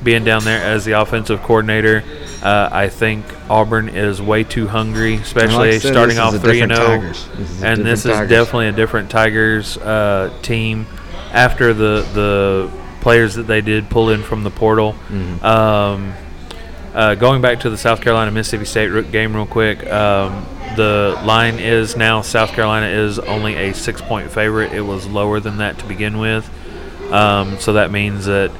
[0.03, 2.03] being down there as the offensive coordinator.
[2.41, 7.01] Uh, I think Auburn is way too hungry, especially said, starting off three and zero.
[7.01, 8.29] This is And this is Tigers.
[8.29, 10.87] definitely a different Tigers uh, team
[11.33, 12.71] after the the
[13.01, 14.95] players that they did pull in from the portal.
[15.11, 15.43] Mhm.
[15.43, 16.13] Um,
[16.93, 19.85] uh, going back to the South Carolina Mississippi State game real quick.
[19.87, 24.73] Um, the line is now South Carolina is only a six point favorite.
[24.73, 26.49] It was lower than that to begin with,
[27.11, 28.51] um, so that means that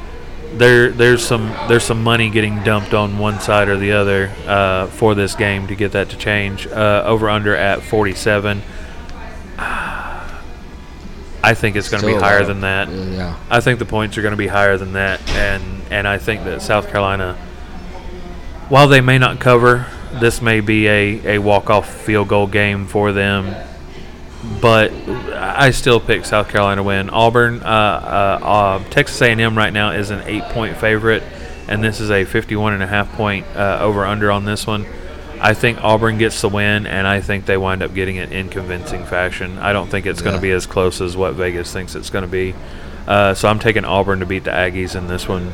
[0.53, 4.88] there there's some there's some money getting dumped on one side or the other uh,
[4.88, 6.67] for this game to get that to change.
[6.67, 8.61] Uh, over under at 47.
[11.43, 12.89] I think it's going to be higher than that.
[12.89, 13.36] Yeah.
[13.49, 16.43] I think the points are going to be higher than that, and and I think
[16.43, 17.38] that South Carolina,
[18.72, 22.88] while they may not cover, this may be a, a walk off field goal game
[22.88, 23.53] for them.
[24.61, 24.93] But
[25.34, 27.09] I still pick South Carolina to win.
[27.09, 31.22] Auburn, uh, uh, uh, Texas A&M right now is an eight point favorite,
[31.67, 34.86] and this is a 51 and a half point uh, over under on this one.
[35.41, 38.47] I think Auburn gets the win, and I think they wind up getting it in
[38.47, 39.57] convincing fashion.
[39.57, 42.24] I don't think it's going to be as close as what Vegas thinks it's going
[42.24, 42.55] to be.
[43.05, 45.51] Uh, so I'm taking Auburn to beat the Aggies in this one.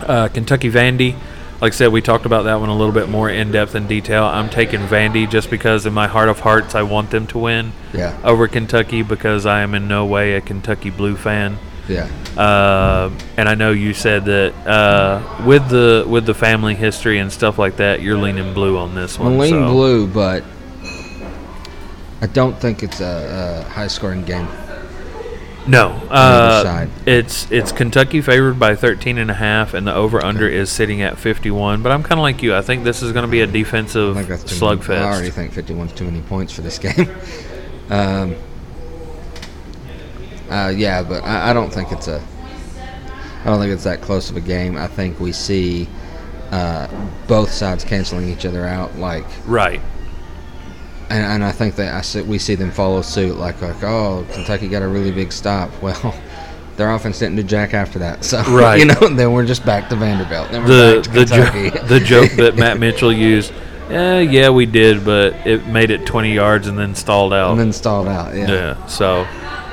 [0.00, 1.16] Uh, Kentucky Vandy,
[1.60, 3.88] like I said, we talked about that one a little bit more in depth and
[3.88, 4.24] detail.
[4.24, 7.72] I'm taking Vandy just because, in my heart of hearts, I want them to win
[7.92, 8.16] Yeah.
[8.22, 11.58] over Kentucky because I am in no way a Kentucky Blue fan.
[11.88, 12.06] Yeah.
[12.36, 17.32] Uh, and I know you said that uh, with the with the family history and
[17.32, 19.32] stuff like that, you're leaning blue on this one.
[19.32, 20.44] I'm leaning so- blue, but
[22.20, 24.46] I don't think it's a, a high scoring game.
[25.68, 30.48] No, uh, it's it's Kentucky favored by 13 and a half, and the over under
[30.48, 31.82] is sitting at 51.
[31.82, 32.54] But I'm kind of like you.
[32.54, 35.32] I think this is going to be a defensive that's too Many, I already slugfest.
[35.32, 37.10] think 51's too many points for this game.
[37.90, 38.34] um,
[40.48, 42.22] uh, yeah, but I, I don't think it's a.
[43.42, 44.76] I don't think it's that close of a game.
[44.76, 45.86] I think we see
[46.50, 46.88] uh,
[47.26, 49.80] both sides canceling each other out, like, Right.
[51.10, 54.26] And, and I think that I see, we see them follow suit, like, like, oh,
[54.32, 55.70] Kentucky got a really big stop.
[55.82, 56.14] Well,
[56.76, 58.78] their offense didn't do jack after that, so Right.
[58.78, 60.50] you know, then we're just back to Vanderbilt.
[60.52, 63.52] Then The to the jo- the joke that Matt Mitchell used.
[63.90, 67.50] Eh, yeah, we did, but it made it 20 yards and then stalled out.
[67.52, 68.34] and then stalled out.
[68.34, 68.48] Yeah.
[68.48, 68.86] yeah.
[68.86, 69.26] So.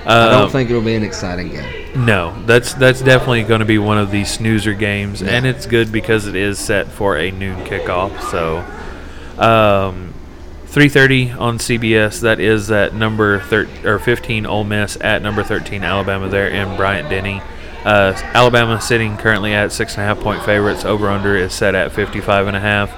[0.07, 2.05] I um, don't think it'll be an exciting game.
[2.05, 5.31] No, that's that's definitely going to be one of these snoozer games, Yeah.
[5.31, 8.19] and it's good because it is set for a noon kickoff.
[8.31, 8.63] So,
[9.41, 10.13] um,
[10.75, 12.19] three thirty on CBS.
[12.19, 16.75] That is at number thir- or fifteen Ole Miss at number thirteen Alabama there in
[16.75, 17.41] Bryant Denny.
[17.85, 20.83] Uh, Alabama sitting currently at six and a half point favorites.
[20.83, 22.91] Over under is set at 55 and a half.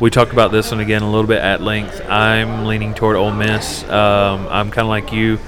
[0.00, 2.00] We talked about this one again a little bit at length.
[2.08, 3.82] I'm leaning toward Ole Miss.
[3.90, 5.40] Um, I'm kind of like you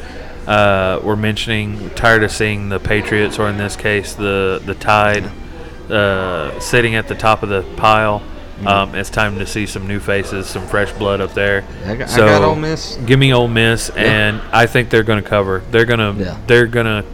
[0.48, 5.30] uh, we're mentioning tired of seeing the Patriots, or in this case, the the Tide,
[5.88, 8.20] uh, sitting at the top of the pile.
[8.66, 11.64] Um, it's time to see some new faces, some fresh blood up there.
[11.86, 12.96] I got, so I got Ole Miss.
[13.06, 15.62] give me Ole Miss, and I think they're going to cover.
[15.70, 16.36] They're going to Yeah.
[16.46, 17.04] they're going to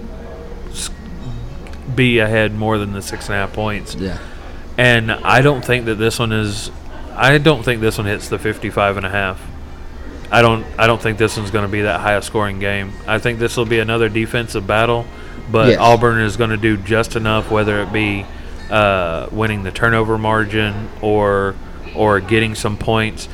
[1.94, 3.94] be ahead more than the six and a half points.
[3.94, 4.18] Yeah.
[4.78, 6.70] And I don't think that this one is.
[7.14, 9.40] I don't think this one hits the 55 and a half.
[10.30, 10.64] I don't.
[10.78, 12.92] I don't think this one's going to be that high a scoring game.
[13.06, 15.04] I think this will be another defensive battle,
[15.52, 15.78] but Yes.
[15.78, 18.26] Auburn is going to do just enough, whether it be
[18.70, 21.54] uh, winning the turnover margin or
[21.94, 23.28] or getting some points.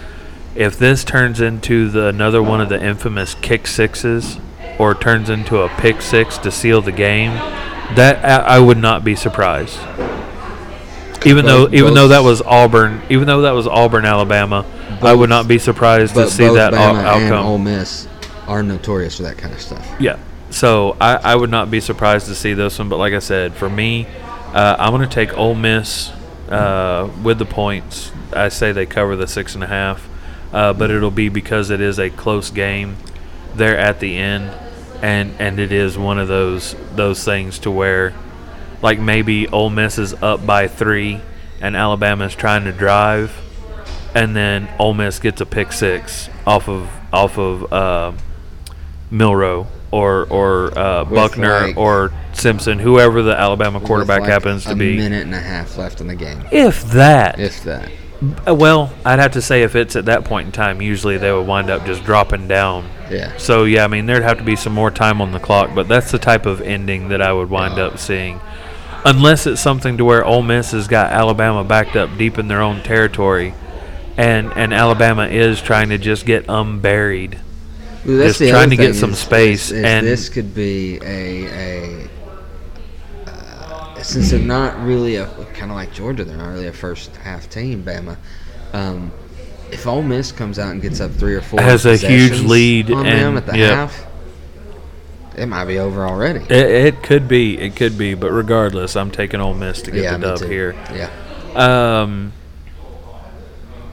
[0.55, 4.39] If this turns into the another one of the infamous kick sixes,
[4.78, 7.33] or turns into a pick six to seal the game,
[7.95, 9.78] that I, I would not be surprised.
[11.26, 14.64] Even though, Both- even though that was Auburn, even though that was Auburn, Alabama,
[15.03, 17.35] I would not be surprised to see both that Bama out- and.
[17.35, 18.09] Ole Miss
[18.47, 19.87] are notorious for that kind of stuff.
[20.01, 20.18] Yeah.
[20.51, 23.55] So I, I would not be surprised to see this one, but like I said,
[23.55, 24.07] for me,
[24.55, 26.11] uh, I'm going to take Ole Miss
[26.48, 28.12] uh, with the points.
[28.32, 30.09] I say they cover the six and a half,
[30.53, 32.96] uh, but it'll be because it is a close game
[33.55, 34.51] there at the end,
[35.03, 38.14] and and it is one of those those things to where,
[38.82, 41.20] like maybe Ole Miss is up by three,
[41.61, 43.36] and Alabama is trying to drive,
[44.14, 47.72] and then Ole Miss gets a pick six off of off of.
[47.72, 48.12] Uh,
[49.11, 54.72] Milrow or or uh, Buchner like- or Simpson, whoever the Alabama quarterback like, happens to
[54.72, 54.97] a be.
[54.97, 57.91] minute and a half left in the game, If that, if that.
[58.47, 61.32] Uh, well, I'd have to say if it's at that point in time, usually they
[61.32, 62.88] would wind up just dropping down.
[63.11, 63.34] Yeah.
[63.38, 65.88] So yeah, I mean there'd have to be some more time on the clock, but
[65.88, 68.38] that's the type of ending that I would wind up seeing,
[69.05, 72.61] unless it's something to where Ole Miss has got Alabama backed up deep in their
[72.61, 73.55] own territory,
[74.18, 77.38] and and Alabama is trying to just get unburied,
[78.07, 81.46] Ooh, just trying to get some is- space is- is and this could be a
[81.46, 82.09] a
[83.26, 87.14] uh, since they're not really a kind of like Georgia, they're not really a first
[87.16, 87.82] half team.
[87.84, 88.16] Bama.
[88.72, 89.12] Um,
[89.70, 92.90] if Ole Miss comes out and gets up three or four, Has a huge lead
[92.90, 93.74] on them and- at the yep.
[93.74, 94.07] half,
[95.36, 96.40] it might be over already.
[96.40, 100.03] it, it could be, it could be, but regardless, I'm taking Ole Miss to get
[100.03, 100.74] yeah, the dub here.
[100.92, 101.11] Yeah,
[102.03, 102.32] Um,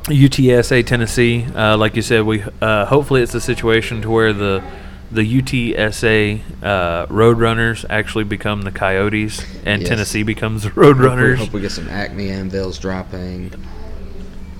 [0.08, 4.64] UTSA Tennessee, uh, like you said, we uh, hopefully it's a situation to where the
[5.12, 9.90] the UTSA uh, Roadrunners actually become the Coyotes, and Yes.
[9.90, 11.36] Tennessee becomes the Hope we, Roadrunners.
[11.38, 13.54] hope we get some Acme anvils dropping,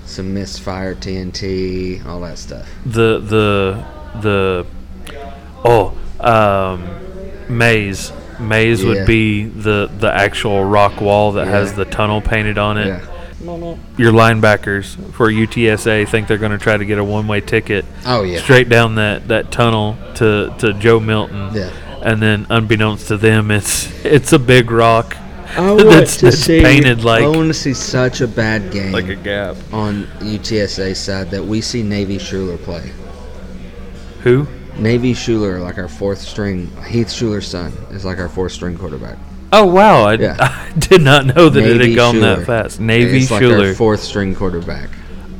[0.06, 2.68] some misfire TNT, all that stuff.
[2.84, 3.84] The the
[4.20, 4.66] the
[5.64, 6.88] oh um,
[7.48, 8.88] Maze Maze Yeah.
[8.90, 12.86] would be the the actual rock wall that has the tunnel painted on it.
[12.88, 13.00] Yeah.
[13.40, 17.84] Your linebackers for UTSA think they're going to try to get a one way ticket.
[18.04, 18.40] Oh yeah.
[18.40, 21.54] straight down that, that tunnel to, to Joe Milton.
[21.54, 21.70] Yeah.
[22.02, 25.16] And then unbeknownst to them it's it's a big rock
[25.56, 26.62] I want that's, to that's see.
[26.62, 29.56] painted like I want to see such a bad game like a gap.
[29.72, 32.92] on UTSA side that we see Navy Shuler play.
[34.22, 34.46] Who?
[34.76, 39.18] Navy Shuler, like our fourth string, Heath Shuler's son, is like our fourth string quarterback.
[39.52, 40.36] Oh wow, I, Yeah.
[40.40, 42.36] I did not know that it had gone Shuler.
[42.38, 42.80] that fast.
[42.80, 43.68] Navy it's like Shuler.
[43.68, 44.90] our fourth string quarterback.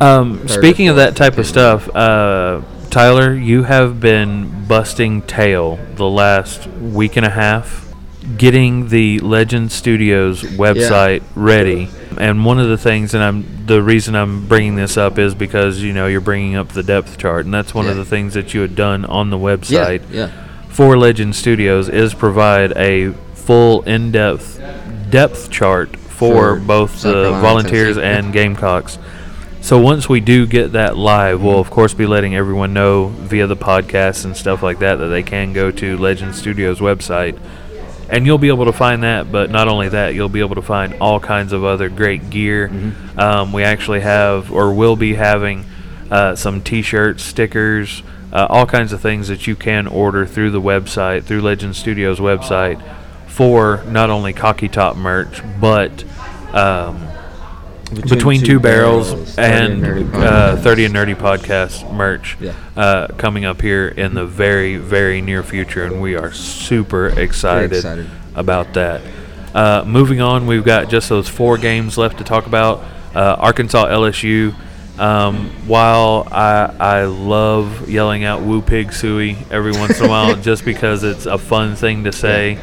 [0.00, 6.08] Um, speaking of that type of stuff, uh, Tyler, you have been busting tail the
[6.08, 7.84] last week and a half
[8.36, 11.88] getting the Legend Studios website ready.
[12.18, 15.82] And one of the things, and I'm the reason I'm bringing this up is because
[15.82, 18.54] you know you're bringing up the depth chart, and that's one of the things that
[18.54, 20.30] you had done on the Yeah, website yeah.
[20.68, 23.12] for Legend Studios is provide a
[23.48, 24.60] full in-depth
[25.08, 28.98] depth chart for, For both the Volunteers and Gamecocks.
[29.62, 33.46] So once we do get that live, we'll of course be letting everyone know via
[33.46, 37.40] the podcast and stuff like that that they can go to Legend Studios website.
[38.10, 40.62] And you'll be able to find that, but not only that, you'll be able to
[40.62, 42.70] find all kinds of other great gear.
[43.16, 45.64] Um, we actually have, or will be having,
[46.10, 50.60] uh, some T-shirts, stickers, uh, all kinds of things that you can order through the
[50.60, 52.78] website, through Legend Studios website,
[53.38, 56.02] for not only CockyTop merch, but
[56.52, 57.06] um,
[58.08, 62.52] between, two, barrels, 30 and uh, 30 and Nerdy podcast merch Yeah.
[62.76, 67.74] uh, coming up here in the very, very near future, and we are super excited,
[67.74, 68.10] excited.
[68.34, 69.02] about that.
[69.54, 72.82] Uh, moving on, we've got just those four games left to talk about.
[73.14, 74.52] Uh, Arkansas LSU.
[74.98, 80.34] Um, while I I love yelling out "Woo Pig Sooie" every once in a while,
[80.50, 82.58] just because it's a fun thing to say,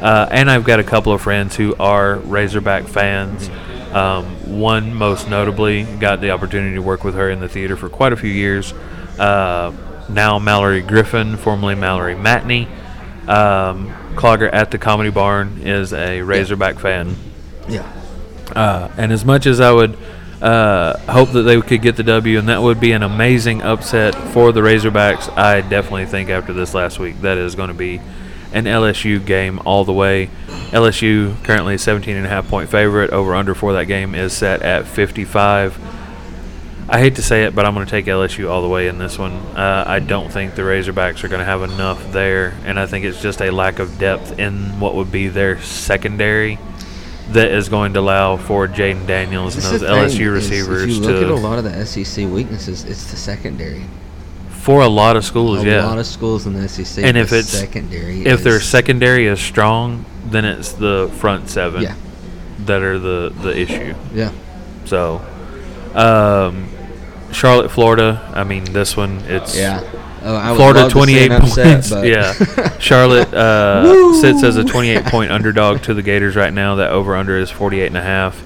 [0.00, 3.48] uh, and I've got a couple of friends who are Razorback fans.
[3.92, 4.26] Um,
[4.60, 8.12] one, most notably, got the opportunity to work with her in the theater for quite
[8.12, 8.72] a few years.
[9.18, 9.72] Uh,
[10.08, 12.68] now Mallory Griffin, formerly Mallory Matney,
[13.28, 17.14] um, Clogger at the Comedy Barn is a Razorback fan.
[17.68, 17.90] Yeah.
[18.54, 19.98] Uh, and as much as I would
[20.40, 24.14] uh, hope that they could get the W, and that would be an amazing upset
[24.32, 28.00] for the Razorbacks, I definitely think after this last week that is going to be
[28.52, 30.30] an LSU game all the way.
[30.70, 33.10] LSU currently a 17 and a half point favorite.
[33.10, 35.78] Over under for that game is set at 55.
[36.90, 38.96] I hate to say it, but I'm going to take LSU all the way in
[38.96, 39.32] this one.
[39.32, 43.04] Uh, I don't think the Razorbacks are going to have enough there, and I think
[43.04, 46.58] it's just a lack of depth in what would be their secondary
[47.32, 51.00] that is going to allow for Jayden Daniels and those LSU is receivers If you
[51.00, 53.84] look at a lot of the SEC weaknesses, it's the secondary.
[54.68, 55.62] For a lot of schools.
[55.62, 57.02] A yeah, A lot of schools in the SEC.
[57.02, 61.94] And if it's- secondary, if their secondary is strong, then it's the front seven Yeah.
[62.66, 63.94] that are the the issue.
[64.14, 64.30] yeah,
[64.84, 65.22] So,
[65.94, 66.68] um,
[67.32, 68.30] Charlotte, Florida.
[68.34, 69.80] I mean, this one it's yeah.
[70.22, 71.90] Oh, Florida see 28 an upset, points.
[72.04, 72.78] Yeah.
[72.78, 76.74] Charlotte uh, sits as a 28 point underdog to the Gators right now.
[76.74, 78.44] That over under is 48 and a half.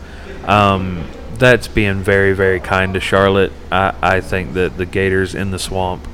[0.48, 1.04] Um,
[1.38, 3.50] that's being very, very kind to Charlotte.
[3.72, 6.06] I, I think that the Gators in the swamp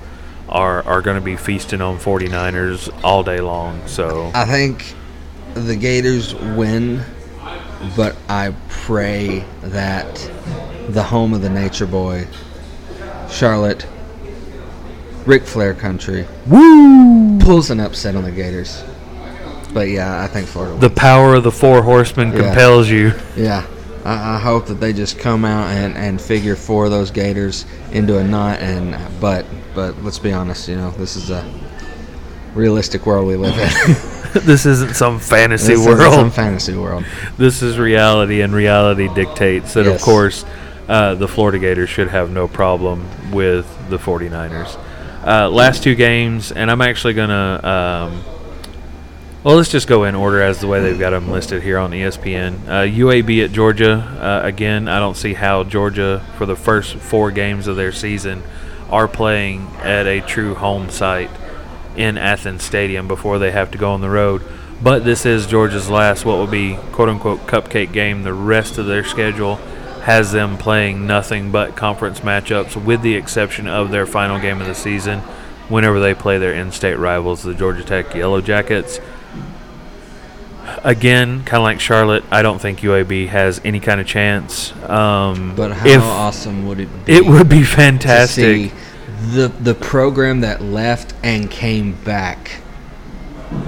[0.48, 3.86] are, are going to be feasting on 49ers all day long.
[3.86, 4.94] So, I think
[5.54, 7.02] the Gators win,
[7.96, 10.14] but I pray that
[10.88, 12.26] the home of the Nature Boy,
[13.30, 13.86] Charlotte,
[15.26, 17.38] Ric Flair country, woo!
[17.40, 18.82] pulls an upset on the Gators.
[19.74, 20.74] But yeah, I think Florida.
[20.78, 20.98] The wins.
[20.98, 22.38] power of the four horsemen Yeah.
[22.44, 23.12] compels you.
[23.36, 23.66] Yeah,
[24.04, 27.64] I, I hope that they just come out and, and figure four of those Gators
[27.92, 28.60] into a knot.
[28.60, 31.48] And but but let's be honest, you know this is a
[32.54, 34.14] realistic world we live in.
[34.34, 36.12] this isn't some fantasy this isn't world.
[36.12, 37.04] some fantasy world.
[37.38, 40.44] this is reality, and reality dictates that, of course,
[40.86, 44.78] uh, the Florida Gators should have no problem with the 49ers.
[45.26, 48.10] Uh, last two games, and I'm actually gonna.
[48.12, 48.37] Um,
[49.48, 51.90] well, let's just go in order as the way they've got them listed here on
[51.92, 52.68] ESPN.
[52.68, 53.94] Uh, UAB at Georgia.
[53.94, 58.42] Uh, again, I don't see how Georgia, for the first four games of their season,
[58.90, 61.30] are playing at a true home site
[61.96, 64.42] in Athens Stadium before they have to go on the road.
[64.82, 68.24] But this is Georgia's last, what would be quote unquote cupcake game.
[68.24, 69.54] The rest of their schedule
[70.02, 74.66] has them playing nothing but conference matchups, with the exception of their final game of
[74.66, 75.20] the season,
[75.70, 79.00] whenever they play their in state rivals, the Georgia Tech Yellow Jackets.
[80.84, 84.72] Again, kind of like Charlotte, I don't think UAB has any kind of chance.
[84.88, 87.12] Um, But how if awesome would it be?
[87.12, 88.72] it would be fantastic
[89.32, 92.60] the the program that left and came back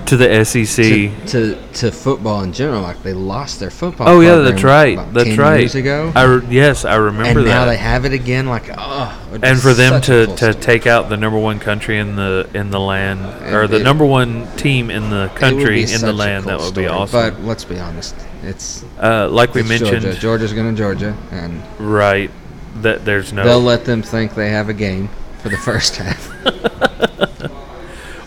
[0.07, 0.85] to the SEC.
[0.85, 2.83] to, to to football in general.
[2.83, 4.09] Like they lost their football.
[4.09, 4.97] Oh yeah, that's right.
[5.15, 5.61] That's 10 right.
[5.61, 7.49] Years ago, I re- yes, I remember that.
[7.49, 8.47] and now they have it again.
[8.47, 10.55] Like oh, it would be and for them to, to story.
[10.55, 13.21] take out the number one country in the in the land
[13.55, 16.75] or the it- number one team in the country in the land cool that would
[16.75, 16.89] be story.
[16.89, 17.35] awesome.
[17.35, 20.21] But let's be honest, it's uh, like we it's mentioned, Georgia.
[20.21, 22.31] Georgia's going to Georgia, and right?
[22.77, 23.45] That there's no.
[23.45, 25.09] they'll let them think they have a game
[25.39, 26.29] for the first half.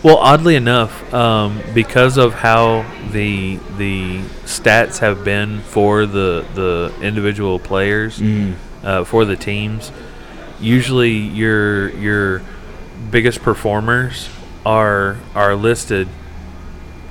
[0.04, 6.92] Well, oddly enough, um, because of how the the stats have been for the the
[7.00, 8.54] individual players Mm.
[8.84, 9.90] uh, for the teams,
[10.60, 12.42] usually your your
[13.10, 14.28] biggest performers
[14.66, 16.06] are are listed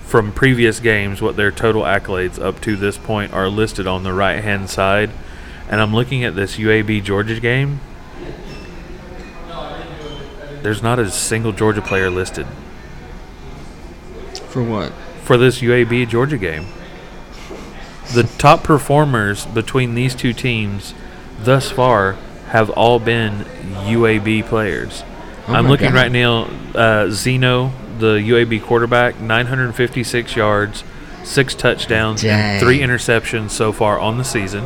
[0.06, 1.20] from previous games.
[1.20, 5.10] What their total accolades up to this point are listed on the right hand side,
[5.68, 7.80] and I'm looking at this UAB Georgia game.
[10.62, 12.46] There's not a single Georgia player listed
[14.54, 14.92] For what?
[15.24, 16.66] for this UAB Georgia game.
[18.14, 20.94] The top performers between these two teams
[21.42, 22.18] thus far
[22.50, 23.46] have all been
[23.88, 25.04] UAB players.
[25.48, 25.96] Oh I'm looking God.
[25.96, 26.50] right now.
[26.76, 30.84] Uh, Zeno, the UAB quarterback, 956 yards,
[31.24, 32.58] six touchdowns, Dang.
[32.58, 34.66] and three interceptions so far on the season.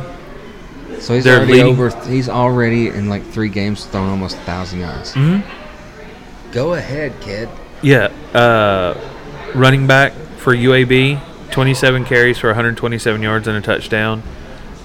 [0.98, 1.90] So he's They're already leading- over.
[2.08, 5.14] He's already in like three games thrown almost a thousand yards.
[5.14, 5.42] Mhm.
[6.52, 7.48] Go ahead, kid.
[7.82, 8.94] Yeah, uh,
[9.54, 11.20] running back for UAB,
[11.50, 14.22] 27 carries for 127 yards and a touchdown,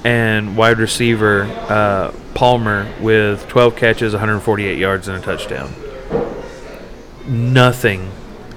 [0.03, 5.74] and wide receiver uh, Palmer with 12 catches, 148 yards and a touchdown.
[7.28, 8.11] Nothing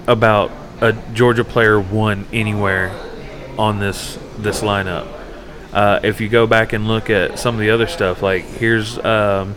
[0.06, 0.50] about
[0.80, 2.92] a Georgia player won anywhere
[3.58, 5.06] on this this lineup.
[5.72, 8.98] Uh, if you go back and look at some of the other stuff, like here's
[9.04, 9.54] um,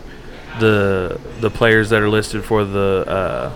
[0.58, 3.52] the the players that are listed for the uh,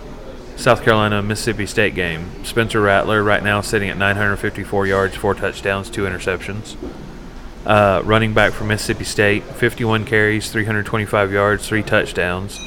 [0.57, 2.45] South Carolina Mississippi State game.
[2.45, 6.77] Spencer Rattler right now sitting at 954 yards, four touchdowns, two interceptions.
[7.67, 12.61] Uh, running back for Mississippi State, 51 carries, 325 yards, three touchdowns.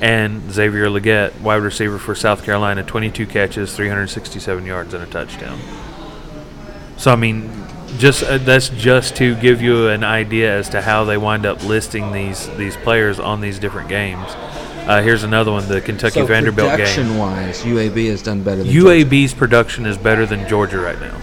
[0.00, 5.58] And Xavier Legette, wide receiver for South Carolina, 22 catches, 367 yards, and a touchdown.
[6.96, 7.50] So I mean,
[7.98, 11.62] just uh, that's just to give you an idea as to how they wind up
[11.64, 14.34] listing these these players on these different games.
[14.88, 16.78] Uh, here's another one: the Kentucky so Vanderbilt game.
[16.78, 18.64] production-wise, UAB has done better.
[18.64, 19.04] than Georgia.
[19.04, 21.14] UAB's production is better than Georgia right now.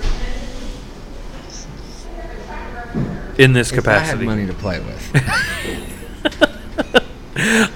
[3.38, 5.14] In this If I had capacity, money to play with,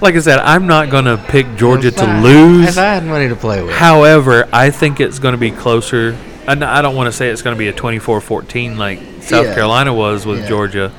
[0.00, 2.68] like I said, I'm not going to pick Georgia to I- lose.
[2.68, 6.16] If I had money to play with, However, I think it's going to be closer.
[6.48, 9.54] I don't want to say it's going to be a 24-14 like South Yeah.
[9.54, 10.48] Carolina was with Yeah.
[10.48, 10.92] Georgia,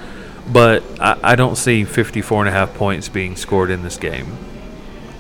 [0.51, 4.27] but I, I don't see 54 and a half points being scored in this game.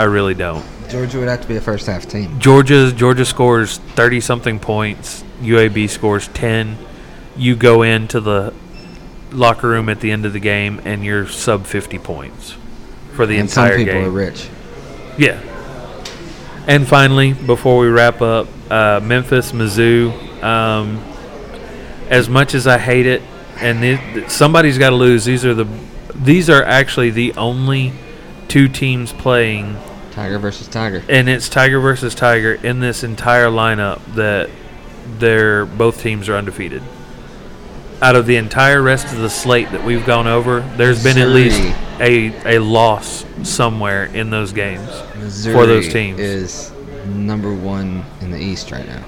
[0.01, 0.65] I really don't.
[0.89, 2.39] Georgia would have to be a first half team.
[2.39, 5.23] Georgia Georgia scores 30 something points.
[5.41, 6.75] UAB scores 10.
[7.37, 8.51] You go into the
[9.31, 12.55] locker room at the end of the game and you're sub 50 points
[13.13, 13.85] for the and entire game.
[13.85, 14.07] some people game.
[14.07, 14.49] are rich.
[15.19, 15.39] Yeah.
[16.65, 20.41] And finally, before we wrap up, uh, Memphis, Mizzou.
[20.41, 20.97] Um,
[22.09, 23.21] as much as I hate it,
[23.57, 25.25] and somebody's got to lose.
[25.25, 25.67] These are the
[26.15, 27.93] these are actually the only
[28.51, 29.77] two teams playing,
[30.11, 31.03] Tiger versus Tiger.
[31.09, 34.49] and it's Tiger versus Tiger in this entire lineup that
[35.19, 36.83] they're both teams are undefeated.
[38.01, 41.29] Out of the entire rest of the slate that we've gone over, there's been at
[41.29, 41.59] least
[41.99, 46.19] a a loss somewhere in those games Missouri for those teams.
[46.19, 46.71] is
[47.05, 49.03] number one in the East right now.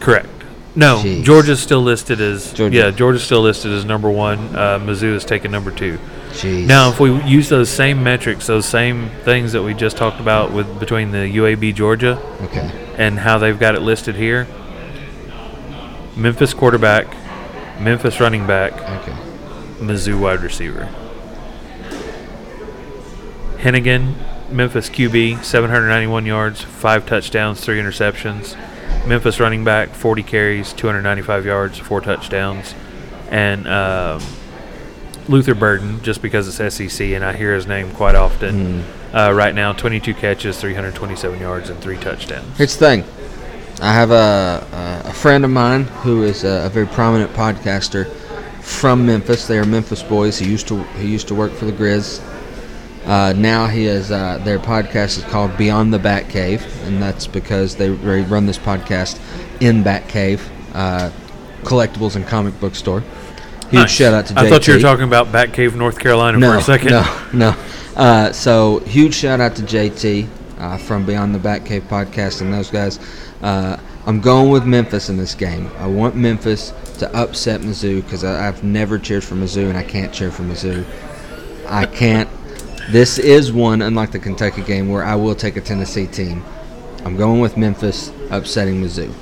[0.00, 0.28] Correct.
[0.76, 1.24] No, Jeez.
[1.24, 2.76] Georgia's still listed as Georgia.
[2.76, 2.90] yeah.
[2.90, 4.38] Georgia's still listed as number one.
[4.54, 5.98] Uh, Mizzou is taking number two.
[6.30, 6.66] Jeez.
[6.66, 10.52] Now, if we use those same metrics, those same things that we just talked about
[10.52, 12.70] with between the UAB Georgia okay.
[12.96, 14.46] and how they've got it listed here,
[16.16, 17.06] Memphis quarterback,
[17.80, 19.16] Memphis running back, Okay.
[19.80, 20.88] Mizzou wide receiver.
[23.58, 24.14] Henigan,
[24.50, 28.56] Memphis QB, 791 yards, five touchdowns, three interceptions.
[29.06, 32.74] Memphis running back, 40 carries, 295 yards, four touchdowns.
[33.30, 34.22] And um,
[35.28, 38.84] Luther Burden, just because it's SEC and I hear his name quite often.
[39.12, 42.56] Uh, right now, 22 catches, 327 yards, and three touchdowns.
[42.58, 43.04] Here's the thing.
[43.80, 48.10] I have a, a, a friend of mine who is a, a very prominent podcaster
[48.60, 49.46] from Memphis.
[49.46, 50.38] They are Memphis boys.
[50.38, 52.20] He used to he used to work for the Grizz.
[53.08, 57.26] Uh, now he is uh, their podcast is called Beyond the Bat Cave, and that's
[57.26, 59.18] because they, run this podcast
[59.62, 61.10] in Bat Cave, uh,
[61.62, 63.00] collectibles and comic book store.
[63.70, 63.90] Huge Nice.
[63.90, 64.38] shout out to JT.
[64.38, 66.90] I thought you were talking about Batcave, North Carolina no, for a second.
[66.90, 67.56] No, no.
[67.96, 70.28] Uh, so huge shout out to JT
[70.58, 72.98] uh, from Beyond the Batcave podcast and those guys.
[73.42, 75.70] Uh, I'm going with Memphis in this game.
[75.78, 80.12] I want Memphis to upset Mizzou because I've never cheered for Mizzou and I can't
[80.12, 80.84] cheer for Mizzou.
[81.66, 82.28] I can't.
[82.90, 86.42] This is one, unlike the Kentucky game, where I will take a Tennessee team.
[87.04, 89.12] I'm going with Memphis upsetting Mizzou.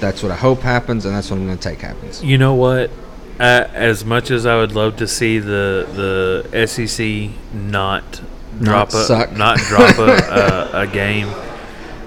[0.00, 2.22] That's what I hope happens, and that's what I'm going to take happens.
[2.24, 2.90] You know what?
[3.38, 8.20] Uh, as much as I would love to see the the SEC not
[8.60, 9.30] drop a suck.
[9.36, 11.28] not drop a, a, a game,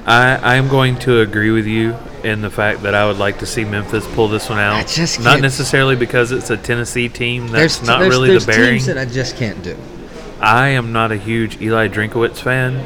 [0.05, 3.39] I I am going to agree with you in the fact that I would like
[3.39, 4.75] to see Memphis pull this one out.
[4.75, 7.47] I just not necessarily because it's a Tennessee team.
[7.47, 8.65] That's there's not there's, really there's the bearing.
[8.71, 9.77] There's teams that I just can't do.
[10.41, 12.77] I am not a huge Eli Drinkowitz fan,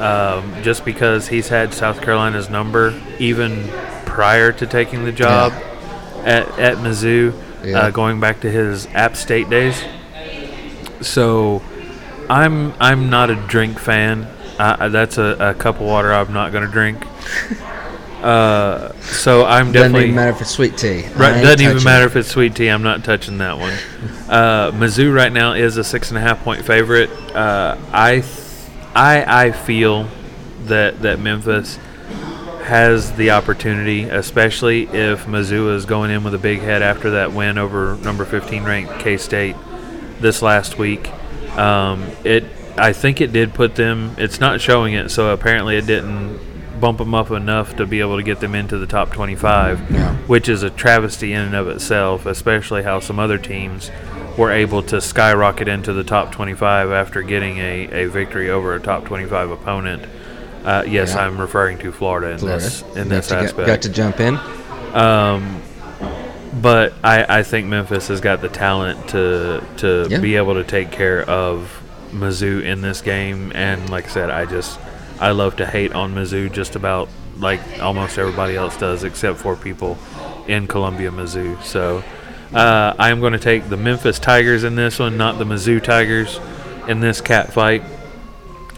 [0.00, 3.68] um, just because he's had South Carolina's number even
[4.04, 5.52] prior to taking the job
[6.24, 7.32] at, at Mizzou,
[7.64, 7.78] Yeah.
[7.78, 9.82] uh, going back to his App State days.
[11.00, 11.62] So,
[12.28, 14.26] I'm I'm not a drink fan.
[14.58, 17.02] I- that's a, a cup of water I'm not going to drink.
[18.22, 21.06] Uh, so I'm Doesn't definitely even matter if it's sweet tea.
[21.14, 22.08] Right, doesn't even matter it.
[22.08, 22.68] if it's sweet tea.
[22.68, 23.72] I'm not touching that one.
[24.28, 27.10] Uh, Mizzou right now is a six and a half point favorite.
[27.34, 30.06] Uh, I, th- I, I feel
[30.64, 31.76] that that Memphis
[32.64, 37.32] has the opportunity, especially if Mizzou is going in with a big head after that
[37.32, 39.56] win over number 15 ranked K State
[40.20, 41.10] this last week.
[41.56, 42.44] Um, it,
[42.76, 44.14] I think it did put them.
[44.18, 46.38] It's not showing it, so apparently it didn't
[46.80, 50.14] bump them up enough to be able to get them into the top 25, Yeah.
[50.26, 52.26] which is a travesty in and of itself.
[52.26, 53.90] Especially how some other teams
[54.38, 58.80] were able to skyrocket into the top 25 after getting a, a victory over a
[58.80, 60.02] top 25 opponent.
[60.64, 61.26] Uh, yes, Yeah.
[61.26, 62.62] I'm referring to Florida in Florida.
[62.64, 63.66] this in Got this to get- aspect.
[63.66, 64.38] got to jump in.
[64.94, 65.62] Um,
[66.60, 70.18] but I, I think Memphis has got the talent to to Yeah.
[70.18, 71.80] be able to take care of
[72.12, 73.52] Mizzou in this game.
[73.54, 74.78] And like I said, I just
[75.20, 77.08] I love to hate on Mizzou just about
[77.38, 79.98] like almost everybody else does, except for people
[80.48, 81.62] in Columbia, Mizzou.
[81.62, 82.02] So
[82.52, 85.82] uh, I am going to take the Memphis Tigers in this one, not the Mizzou
[85.82, 86.40] Tigers
[86.88, 87.82] in this cat fight.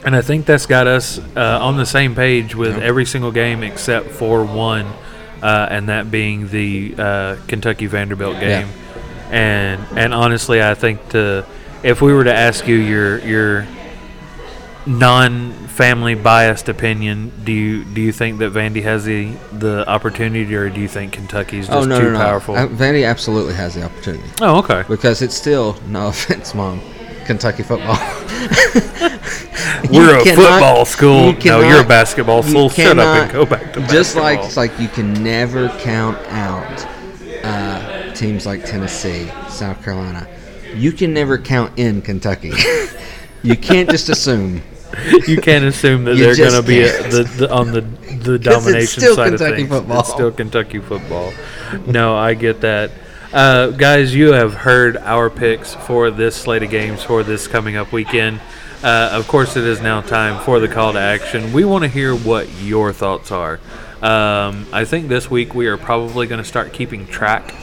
[0.04, 2.82] And I think that's got us uh, on the same page with Yeah.
[2.84, 4.86] every single game except for one,
[5.42, 8.66] uh, and that being the uh, Kentucky Vanderbilt game.
[9.30, 11.46] And and honestly, I think the
[11.84, 13.66] if we were to ask you your your
[14.86, 20.68] non-family biased opinion, do you do you think that Vandy has the the opportunity, or
[20.68, 22.18] do you think Kentucky's just oh no, too no, no!
[22.18, 22.56] powerful?
[22.56, 24.84] Uh, Vandy absolutely has the opportunity oh, okay.
[24.88, 26.80] because it's still no offense, mom.
[27.24, 27.96] Kentucky football.
[29.90, 31.34] We're a cannot- football school.
[31.34, 32.68] you no, you're a cannot- basketball school.
[32.68, 36.86] Shut up and go back to Just like it's like you can never count out
[37.44, 40.26] uh, teams like Tennessee, South Carolina.
[40.74, 42.52] You can never count in Kentucky.
[43.42, 44.62] you can't just assume.
[45.26, 47.10] you can't assume that You they're going just to be a, can't.
[47.12, 47.86] the, the, on the the
[48.16, 49.68] 'Cause it's domination still side Kentucky of things.
[49.70, 50.00] football.
[50.00, 51.32] It's still Kentucky football.
[51.86, 52.90] No, I get that.
[53.32, 57.76] Uh, guys, you have heard our picks for this slate of games for this coming
[57.76, 58.40] up weekend.
[58.82, 61.52] Uh, of course, it is now time for the call to action.
[61.52, 63.58] We want to hear what your thoughts are.
[64.02, 67.54] Um, I think this week we are probably going to start keeping track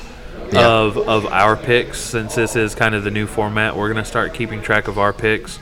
[0.52, 0.66] Yeah.
[0.68, 3.76] of of our picks since this is kind of the new format.
[3.78, 5.60] We're going to start keeping track of our picks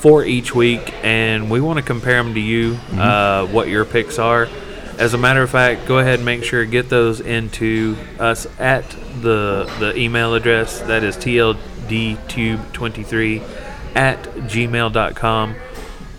[0.00, 4.18] for each week, and we want to compare them to you, uh, what your picks
[4.18, 4.48] are.
[4.98, 8.48] As a matter of fact, go ahead and make sure to get those into us
[8.58, 8.88] at
[9.22, 13.42] the the email address that is tldtube23
[13.94, 15.54] at gmail.com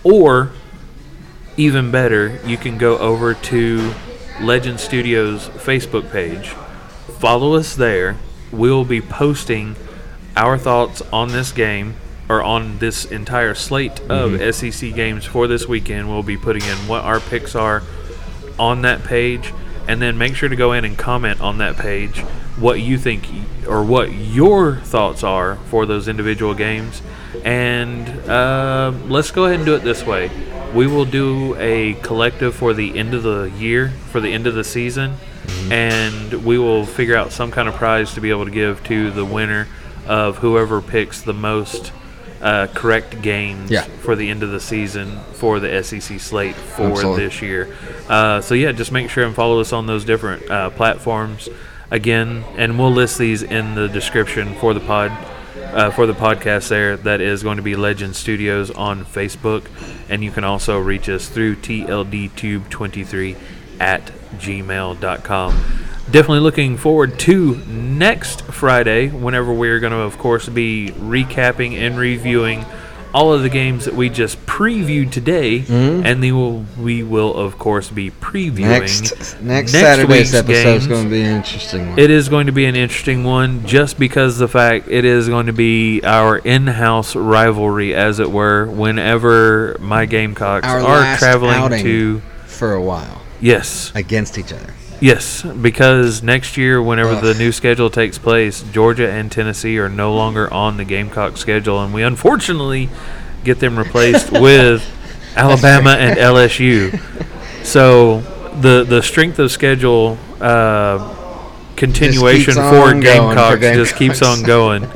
[0.04, 0.52] or
[1.58, 3.94] even better, you can go over to
[4.40, 6.50] Legend Studios Facebook page.
[7.20, 8.16] Follow us there.
[8.52, 9.76] We'll be posting
[10.36, 11.96] our thoughts on this game
[12.32, 16.08] or on this entire slate of SEC games for this weekend.
[16.08, 17.84] We'll be putting in what our picks are
[18.58, 19.54] on that page.
[19.86, 22.20] And then make sure to go in and comment on that page
[22.58, 23.28] what you think
[23.68, 27.02] or what your thoughts are for those individual games.
[27.44, 30.32] And uh, let's go ahead and do it this way.
[30.74, 34.56] We will do a collective for the end of the year, for the end of
[34.56, 35.16] the season,
[35.70, 39.12] and we will figure out some kind of prize to be able to give to
[39.12, 39.68] the winner
[40.08, 41.92] of whoever picks the most
[42.42, 43.84] uh, correct games Yeah.
[43.84, 47.24] for the end of the season for the SEC slate for Absolutely.
[47.26, 47.76] this year.
[48.10, 51.48] Uh, so yeah, just make sure and follow us on those different uh, platforms.
[51.92, 55.12] Again, and we'll list these in the description for the pod.
[55.74, 59.66] Uh, for the podcast, there that is going to be Legend Studios on Facebook,
[60.10, 63.36] and you can also reach us through TLDTube23
[63.80, 65.54] at gmail.com.
[66.06, 71.98] Definitely looking forward to next Friday, whenever we're going to, of course, be recapping and
[71.98, 72.66] reviewing
[73.14, 76.06] all of the games that we just previewed today, mm-hmm.
[76.06, 80.88] and then we'll, we will, of course, be previewing Next next, Saturday's week's episode is
[80.88, 82.00] going to be an interesting one.
[82.00, 85.48] It is going to be an interesting one just because the fact it is going
[85.48, 92.22] to be our in-house rivalry, as it were, whenever my Gamecocks Our are traveling to.
[92.46, 94.74] for a while Yes, against each other.
[95.02, 100.14] Yes, because next year, whenever the new schedule takes place, Georgia and Tennessee are no
[100.16, 102.90] longer on the Gamecock schedule, and we unfortunately
[103.44, 104.88] get them replaced with
[105.36, 107.00] Alabama and LSU.
[107.66, 108.22] So
[108.62, 111.18] the the strength of schedule uh,
[111.76, 114.88] continuation for going for Gamecocks just keeps on going.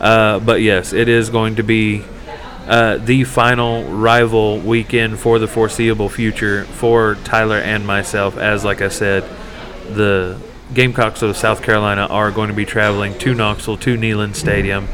[0.00, 2.04] Uh, but yes, it is going to be
[2.66, 8.36] uh, the final rival weekend for the foreseeable future for Tyler and myself.
[8.36, 9.24] As like I said,
[9.82, 10.40] the
[10.74, 14.86] Gamecocks of South Carolina are going to be traveling to Knoxville to Neyland Stadium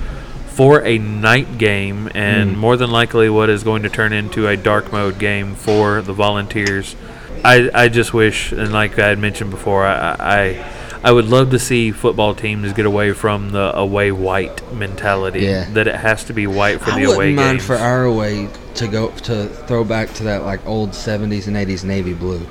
[0.47, 2.59] for a night game, and hmm.
[2.59, 6.13] more than likely, what is going to turn into a dark mode game for the
[6.13, 6.97] Volunteers.
[7.45, 10.73] I, I just wish, and like I had mentioned before, I, I
[11.03, 15.41] I would love to see football teams get away from the away white mentality.
[15.41, 15.71] Yeah.
[15.71, 18.49] That it has to be white for I the away wouldn't mind for our away
[18.75, 22.47] to go to throw back to that like old '70s and '80s navy blue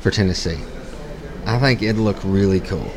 [0.00, 0.58] for Tennessee.
[1.46, 2.90] I think it'd look really cool,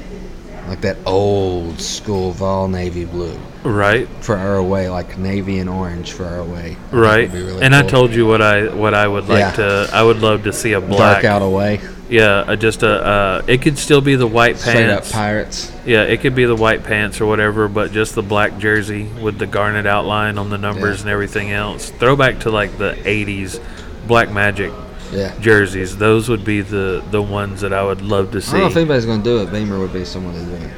[0.68, 6.12] like that old school Vol navy blue right, for our away, like navy and orange
[6.14, 6.76] for our away.
[6.91, 7.32] I right.
[7.32, 9.52] really and I told you what I what I would like Yeah.
[9.86, 9.89] to.
[9.93, 11.22] I would love to see a black.
[11.22, 11.80] dark out away,
[12.10, 12.89] Yeah, uh, just a.
[13.06, 15.12] Uh, it could still be the white straight up pants.
[15.12, 15.72] pirates.
[15.86, 19.38] Yeah, it could be the white pants or whatever, but just the black jersey with
[19.38, 21.02] the garnet outline on the numbers Yeah.
[21.04, 21.91] and everything else.
[21.91, 23.60] Throwback to like the '80s
[24.08, 24.72] Black Magic
[25.12, 25.38] Yeah.
[25.39, 25.97] jerseys.
[25.97, 28.51] Those would be the the ones that I would love to I see.
[28.51, 29.51] don't know if anybody's gonna do it.
[29.51, 30.72] Beamer would be someone to do it.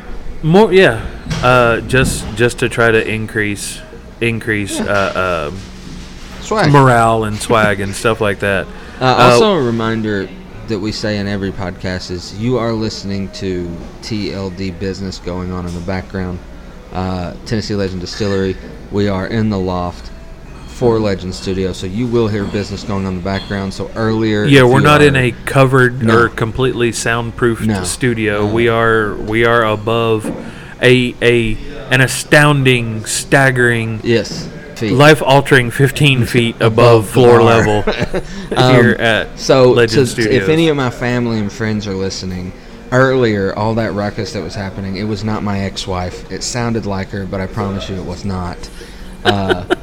[0.44, 1.06] More, yeah.
[1.44, 3.80] Uh, just just to try to increase
[4.22, 5.52] increase uh,
[6.42, 6.70] Swag.
[6.70, 8.68] uh, morale and swag and stuff like that.
[9.00, 10.30] Uh, also, a reminder
[10.68, 13.68] that we say in every podcast is you are listening to
[14.02, 16.40] TLD business going on in the background.
[16.94, 18.56] Uh, Tennessee Legend Distillery.
[18.92, 20.11] We are in the loft
[20.82, 23.72] for Legend Studio, so you will hear business going on in the background.
[23.72, 26.18] So earlier, Yeah, we're not are- in a covered No.
[26.22, 27.84] or completely soundproofed No.
[27.84, 28.48] studio.
[28.48, 28.52] No.
[28.52, 30.26] We are we are above
[30.82, 31.56] a a
[31.92, 34.48] an astounding, staggering, yes
[34.82, 37.84] life altering 15 feet above floor level
[38.58, 40.34] Um, here at So, Legend Studios.
[40.42, 42.52] if any of my family and friends are listening,
[42.92, 46.32] earlier, all that ruckus that was happening, it was not my ex-wife.
[46.32, 48.58] It sounded like her, but I promise you, it was not.
[49.24, 49.66] Uh,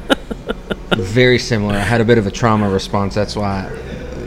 [0.97, 1.75] very similar.
[1.75, 3.15] I had a bit of a trauma response.
[3.15, 3.71] That's why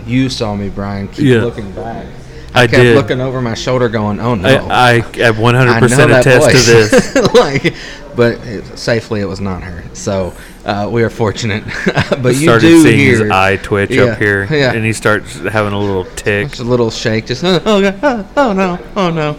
[0.06, 1.42] you saw me, Brian, keep Yeah.
[1.42, 2.06] looking back.
[2.54, 2.96] I kept did.
[2.96, 6.56] looking over my shoulder, going, "Oh no." I, I have 100% I know attest to
[6.72, 7.14] this.
[7.34, 7.74] like,
[8.14, 9.82] but it, safely, it was not her.
[9.94, 10.34] So
[10.66, 11.64] uh, we are fortunate.
[12.22, 14.72] but you started do seeing hear his eye twitch Yeah, up here, yeah.
[14.74, 16.48] and he starts having a little tick.
[16.48, 19.36] Just a little shake, just oh, oh, oh, oh no, oh no.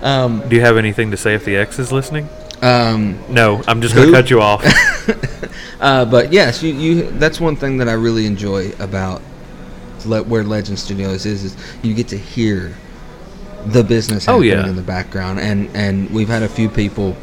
[0.00, 2.28] Um, Do you have anything to say if the ex is listening?
[2.62, 4.64] Um, No, I'm just going to cut you off.
[5.80, 7.10] uh, but yes, you, you.
[7.12, 9.20] That's one thing that I really enjoy about
[10.06, 12.74] le- where Legend Studios is, is you get to hear
[13.66, 14.68] the business Oh, happening yeah.
[14.68, 17.16] in the background, and and we've had a few people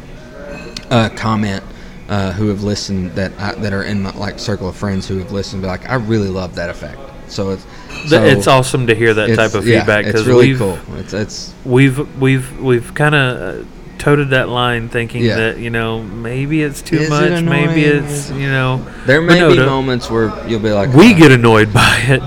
[0.90, 1.64] uh, comment.
[2.08, 5.18] Uh, who have listened that I, that are in my like circle of friends who
[5.18, 7.64] have listened be like I really love that effect so it's
[8.08, 10.76] so it's awesome to hear that type of yeah, feedback it's because really we've cool
[10.96, 13.68] it's it's we've we've we've kind of uh,
[14.00, 15.36] toted that line, thinking Yeah.
[15.36, 18.04] that you know maybe it's too Is it much, maybe annoying?
[18.04, 18.84] it's you know.
[19.06, 21.72] there but may no, be to- moments where you'll be like We "Oh, get annoyed
[21.72, 22.22] by it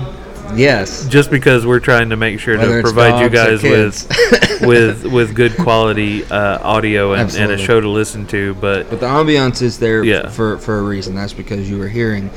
[0.56, 3.68] yes just because we're trying to make sure Whether to it's provide you dogs or
[3.70, 4.60] guys with kids.
[4.62, 7.64] with with good quality uh, audio and, and a Absolutely.
[7.64, 8.54] show to listen to.
[8.54, 10.28] But But the ambiance is there Yeah.
[10.28, 11.14] for, for a reason.
[11.16, 12.30] That's because you were hearing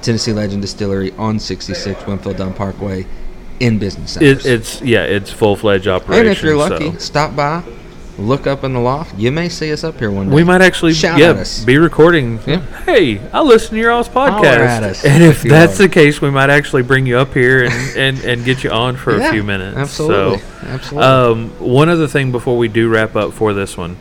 [0.00, 3.04] Tennessee Legend Distillery on 66 Winfield Dunn Parkway
[3.60, 4.46] in business hours.
[4.46, 6.26] it, it's yeah, it's full fledged operation.
[6.26, 7.62] and if you're lucky, so- stop by,
[8.18, 9.16] look up in the loft.
[9.16, 10.34] You may see us up here one day.
[10.34, 12.40] We might actually Shout yeah, be recording.
[12.46, 12.60] Yeah.
[12.84, 15.04] Hey, I listen to your all's podcast.
[15.04, 15.84] and if if that's are.
[15.84, 18.96] the case, we might actually bring you up here and, and, and get you on
[18.96, 19.76] for Yeah, a few minutes.
[19.76, 20.38] Absolutely.
[20.38, 21.08] So, absolutely.
[21.08, 23.96] um, one other thing before we do wrap up for this one,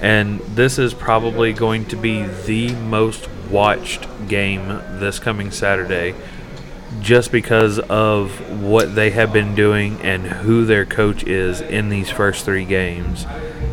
[0.00, 4.66] and this is probably going to be the most watched game
[4.98, 6.14] this coming Saturday,
[7.00, 12.10] just because of what they have been doing and who their coach is in these
[12.10, 13.24] first three games,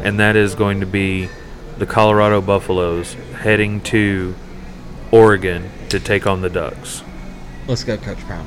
[0.03, 1.29] and that is going to be
[1.77, 4.35] the Colorado Buffaloes heading to
[5.11, 7.03] Oregon to take on the Ducks.
[7.67, 8.45] Let's go, Coach Prime.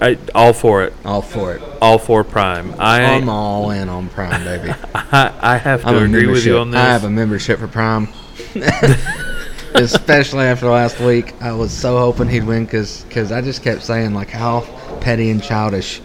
[0.00, 1.62] I, all for it, All for it.
[1.80, 2.74] all for Prime.
[2.78, 4.70] I I'm all in on Prime, baby.
[4.94, 6.80] I, I have to I'm agree with you on this.
[6.80, 8.08] I have a membership for Prime.
[9.74, 14.14] Especially after last week, I was so hoping he'd win because I just kept saying
[14.14, 14.60] like how
[15.00, 16.00] petty and childish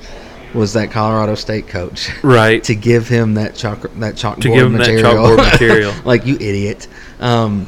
[0.54, 2.64] was that Colorado State coach right.
[2.66, 5.14] to give him that chalk that chalkboard to give him that material.
[5.14, 5.94] chalkboard material.
[6.06, 6.88] like you idiot.
[7.20, 7.68] Um,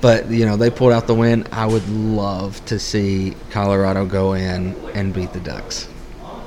[0.00, 1.46] but you know they pulled out the win.
[1.52, 5.88] I would love to see Colorado go in and beat the Ducks.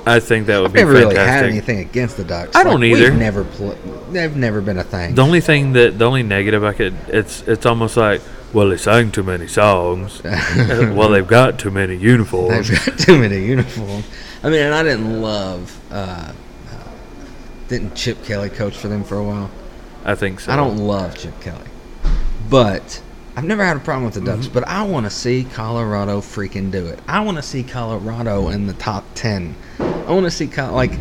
[0.04, 2.56] I think that would I've be never really had anything against the Ducks.
[2.56, 3.12] I don't either.
[3.12, 3.78] Never pl-
[4.10, 5.14] they've never been a thing.
[5.14, 8.20] the only thing that the only negative I could it's it's almost like
[8.52, 10.22] well they sang too many songs.
[10.24, 12.68] well they've got too many uniforms.
[12.68, 14.04] They've got too many uniforms.
[14.42, 15.80] I mean, and I didn't love.
[15.90, 16.32] Uh,
[16.70, 16.88] uh,
[17.68, 19.50] didn't Chip Kelly coach for them for a while?
[20.04, 20.52] I think so.
[20.52, 21.68] I don't love Chip Kelly,
[22.50, 23.02] but
[23.36, 24.46] I've never had a problem with the Ducks.
[24.46, 24.54] Mm-hmm.
[24.54, 26.98] But I want to see Colorado freaking do it.
[27.06, 29.54] I want to see Colorado in the top ten.
[29.78, 30.92] I want to see Col- like.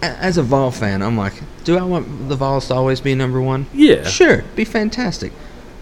[0.00, 1.32] As a Vol fan, I'm like,
[1.64, 3.66] do I want the Vols to always be number one?
[3.74, 4.04] Yeah.
[4.04, 5.32] Sure, be fantastic.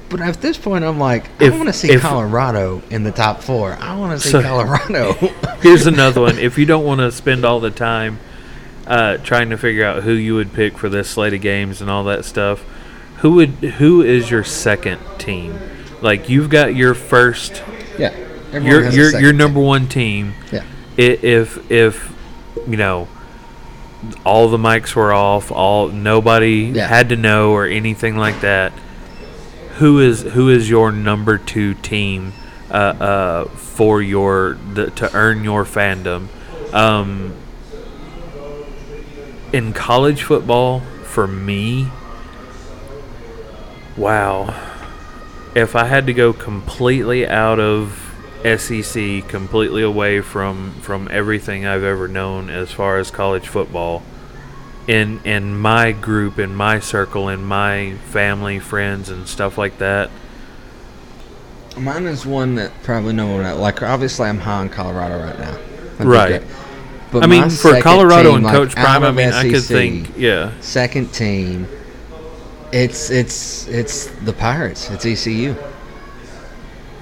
[0.08, 3.10] But at this point, I'm like, If- I want to see if- Colorado in the
[3.10, 3.76] top four.
[3.80, 5.12] I want to see So- Colorado.
[5.62, 6.38] Here's another one.
[6.38, 8.18] If you don't want to spend all the time
[8.86, 11.90] uh, trying to figure out who you would pick for this slate of games and
[11.90, 12.62] all that stuff,
[13.18, 15.58] who would who is your second team?
[16.02, 17.64] Like you've got your first,
[17.98, 18.14] yeah,
[18.52, 19.36] your your your team.
[19.38, 20.34] number one team.
[20.52, 20.62] Yeah,
[20.96, 22.12] If if
[22.68, 23.08] you know
[24.24, 26.86] all the mics were off, all nobody Yeah.
[26.86, 28.72] had to know or anything like that.
[29.78, 32.32] Who is who is your number two team
[32.70, 36.28] uh, uh, for your the, to earn your fandom?
[36.72, 37.34] Um,
[39.52, 41.88] in college football, for me,
[43.96, 44.62] wow.
[45.54, 48.02] If I had to go completely out of
[48.42, 54.02] SEC, completely away from from everything I've ever known as far as college football,
[54.86, 60.10] in in my group, in my circle, in my family, friends, and stuff like that,
[61.76, 63.82] mine is one that probably no one like.
[63.82, 65.58] Obviously, I'm high in Colorado right now.
[66.04, 66.42] Right.
[67.10, 70.12] But I mean, for Colorado team, and like, Coach Prime, I mean, I could think,
[70.16, 71.68] yeah, second team.
[72.72, 74.90] It's it's it's the Pirates.
[74.90, 75.54] It's ECU.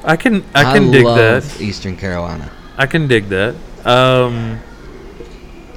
[0.05, 1.61] I can I can dig love that.
[1.61, 3.55] Eastern Carolina, I can dig that.
[3.85, 4.61] Um,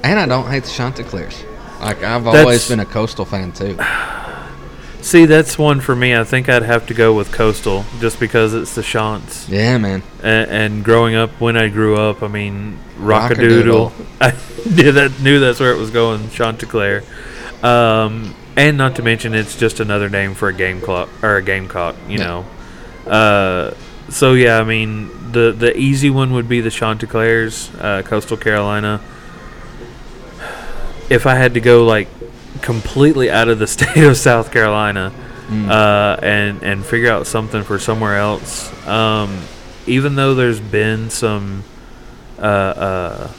[0.04, 1.44] and I don't hate the Chanticleers.
[1.80, 3.78] Like I've That's- always been a Coastal fan too.
[5.00, 6.14] see, that's one for me.
[6.16, 9.48] I think I'd have to go with Coastal just because it's the Chants.
[9.48, 10.02] Yeah, man.
[10.22, 13.92] And, and growing up, when I grew up, I mean, Rock-a-Doodle.
[14.20, 14.32] I
[14.68, 17.04] knew that knew that's where it was going, Chanticleer.
[17.62, 21.42] Um, and not to mention, it's just another name for a game clock or a
[21.42, 21.94] gamecock.
[22.08, 22.24] You Yeah.
[23.06, 23.10] know.
[23.10, 23.74] Uh,
[24.10, 29.00] so yeah, I mean, the the easy one would be the Chanticleers, uh, Coastal Carolina.
[31.10, 32.08] If I had to go like
[32.60, 35.12] completely out of the state of South Carolina,
[35.50, 38.70] uh, and and figure out something for somewhere else.
[38.86, 39.42] Um,
[39.86, 41.64] even though there's been some
[42.38, 43.32] uh, uh,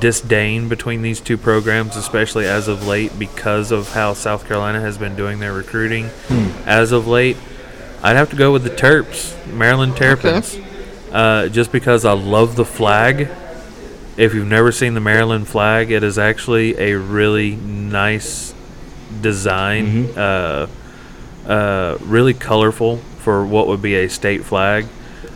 [0.00, 4.98] disdain between these two programs, especially as of late, because of how South Carolina has
[4.98, 6.10] been doing their recruiting
[6.66, 7.36] as of late,
[8.02, 10.58] I'd have to go with the Terps, Maryland Terrapins,
[11.12, 13.28] uh, just because I love the flag.
[14.18, 18.52] If you've never seen the Maryland flag, it is actually a really nice
[19.20, 20.06] design.
[20.18, 20.66] Uh,
[21.46, 24.86] uh, really colorful for what would be a state flag,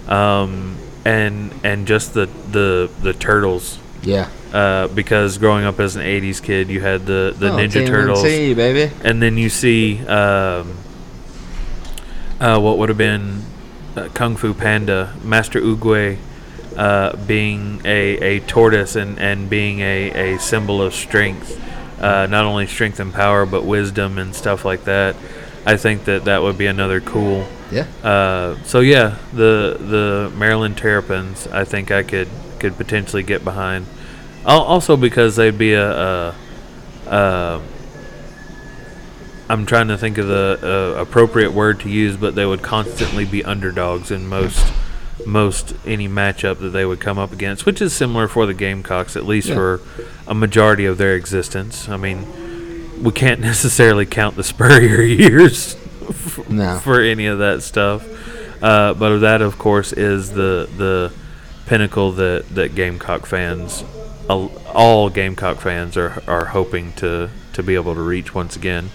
[0.08, 3.78] um, and and just the the the turtles.
[4.02, 4.28] Yeah.
[4.52, 8.22] Uh, because growing up as an '80s kid, you had the the Oh, Ninja Turtles,
[8.22, 8.92] baby.
[9.04, 10.76] and then you see um,
[12.40, 13.42] uh, what would have been
[13.96, 16.18] uh, Kung Fu Panda, Master Oogway,
[16.76, 21.60] uh, being a, a tortoise and, and being a, a symbol of strength,
[22.00, 25.16] uh, not only strength and power, but wisdom and stuff like that.
[25.64, 27.46] I think that that would be another cool.
[27.70, 27.86] Yeah.
[28.02, 33.86] Uh, so yeah, the the Maryland Terrapins, I think I could could potentially get behind.
[34.44, 36.34] Also because they'd be a,
[37.06, 37.62] a,
[39.48, 40.58] I'm trying to think of the
[40.96, 44.72] uh, appropriate word to use, but they would constantly be underdogs in most
[45.26, 49.16] most any matchup that they would come up against, which is similar for the Gamecocks,
[49.16, 49.54] at least Yeah.
[49.54, 49.80] for
[50.26, 51.88] a majority of their existence.
[51.88, 52.26] I mean,
[53.02, 55.76] we can't necessarily count the Spurrier years
[56.08, 56.78] f- No.
[56.78, 58.04] for any of that stuff,
[58.62, 61.12] uh, but that, of course, is the the
[61.66, 63.84] pinnacle that that Gamecock fans,
[64.28, 68.90] all all Gamecock fans, are are hoping to to be able to reach once again.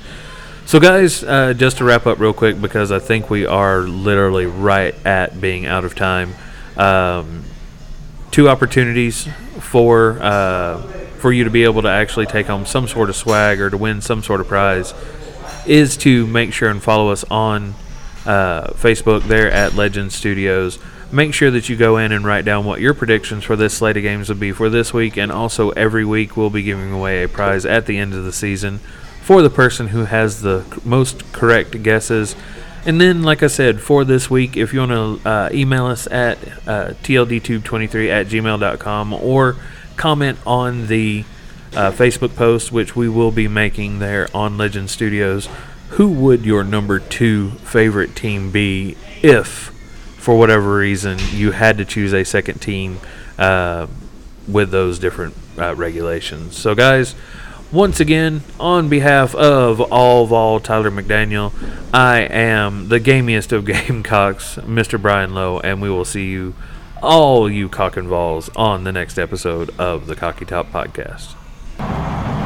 [0.68, 4.48] So, guys, uh, just to wrap up real quick, because I think we are literally
[4.48, 6.36] right at being out of time.
[6.76, 7.46] Um,
[8.32, 9.30] two opportunities
[9.62, 10.82] for uh,
[11.20, 13.78] for you to be able to actually take home some sort of swag or to
[13.78, 14.94] win some sort of prize
[15.66, 17.74] is to make sure and follow us on
[18.26, 20.80] uh, Facebook there at Legend Studios.
[21.14, 23.96] Make sure that you go in and write down what your predictions for this slate
[23.96, 27.24] of games would be for this week, and also every week we'll be giving away
[27.24, 28.82] a prize at the end of the season
[29.28, 32.34] for the person who has the most correct guesses.
[32.86, 36.08] And then, like I said, for this week, if you want to uh, email us
[36.08, 39.58] at uh, tldtube23 at gmail.com or
[39.98, 41.26] comment on the
[41.74, 45.50] uh, Facebook post, which we will be making there on Legend Studios,
[45.90, 49.50] who would your number two favorite team be if,
[50.16, 53.00] for whatever reason, you had to choose a second team
[53.38, 53.88] uh,
[54.48, 56.56] with those different uh, regulations?
[56.56, 57.14] So, guys,
[57.72, 61.52] once again, on behalf of all Vol Tyler McDaniel,
[61.94, 65.02] I am the gamiest of Gamecocks, Mr.
[65.02, 66.56] Brian Lowe, and we will see you,
[67.02, 72.37] all you cock and balls, on the next episode of the CockyTop Podcast.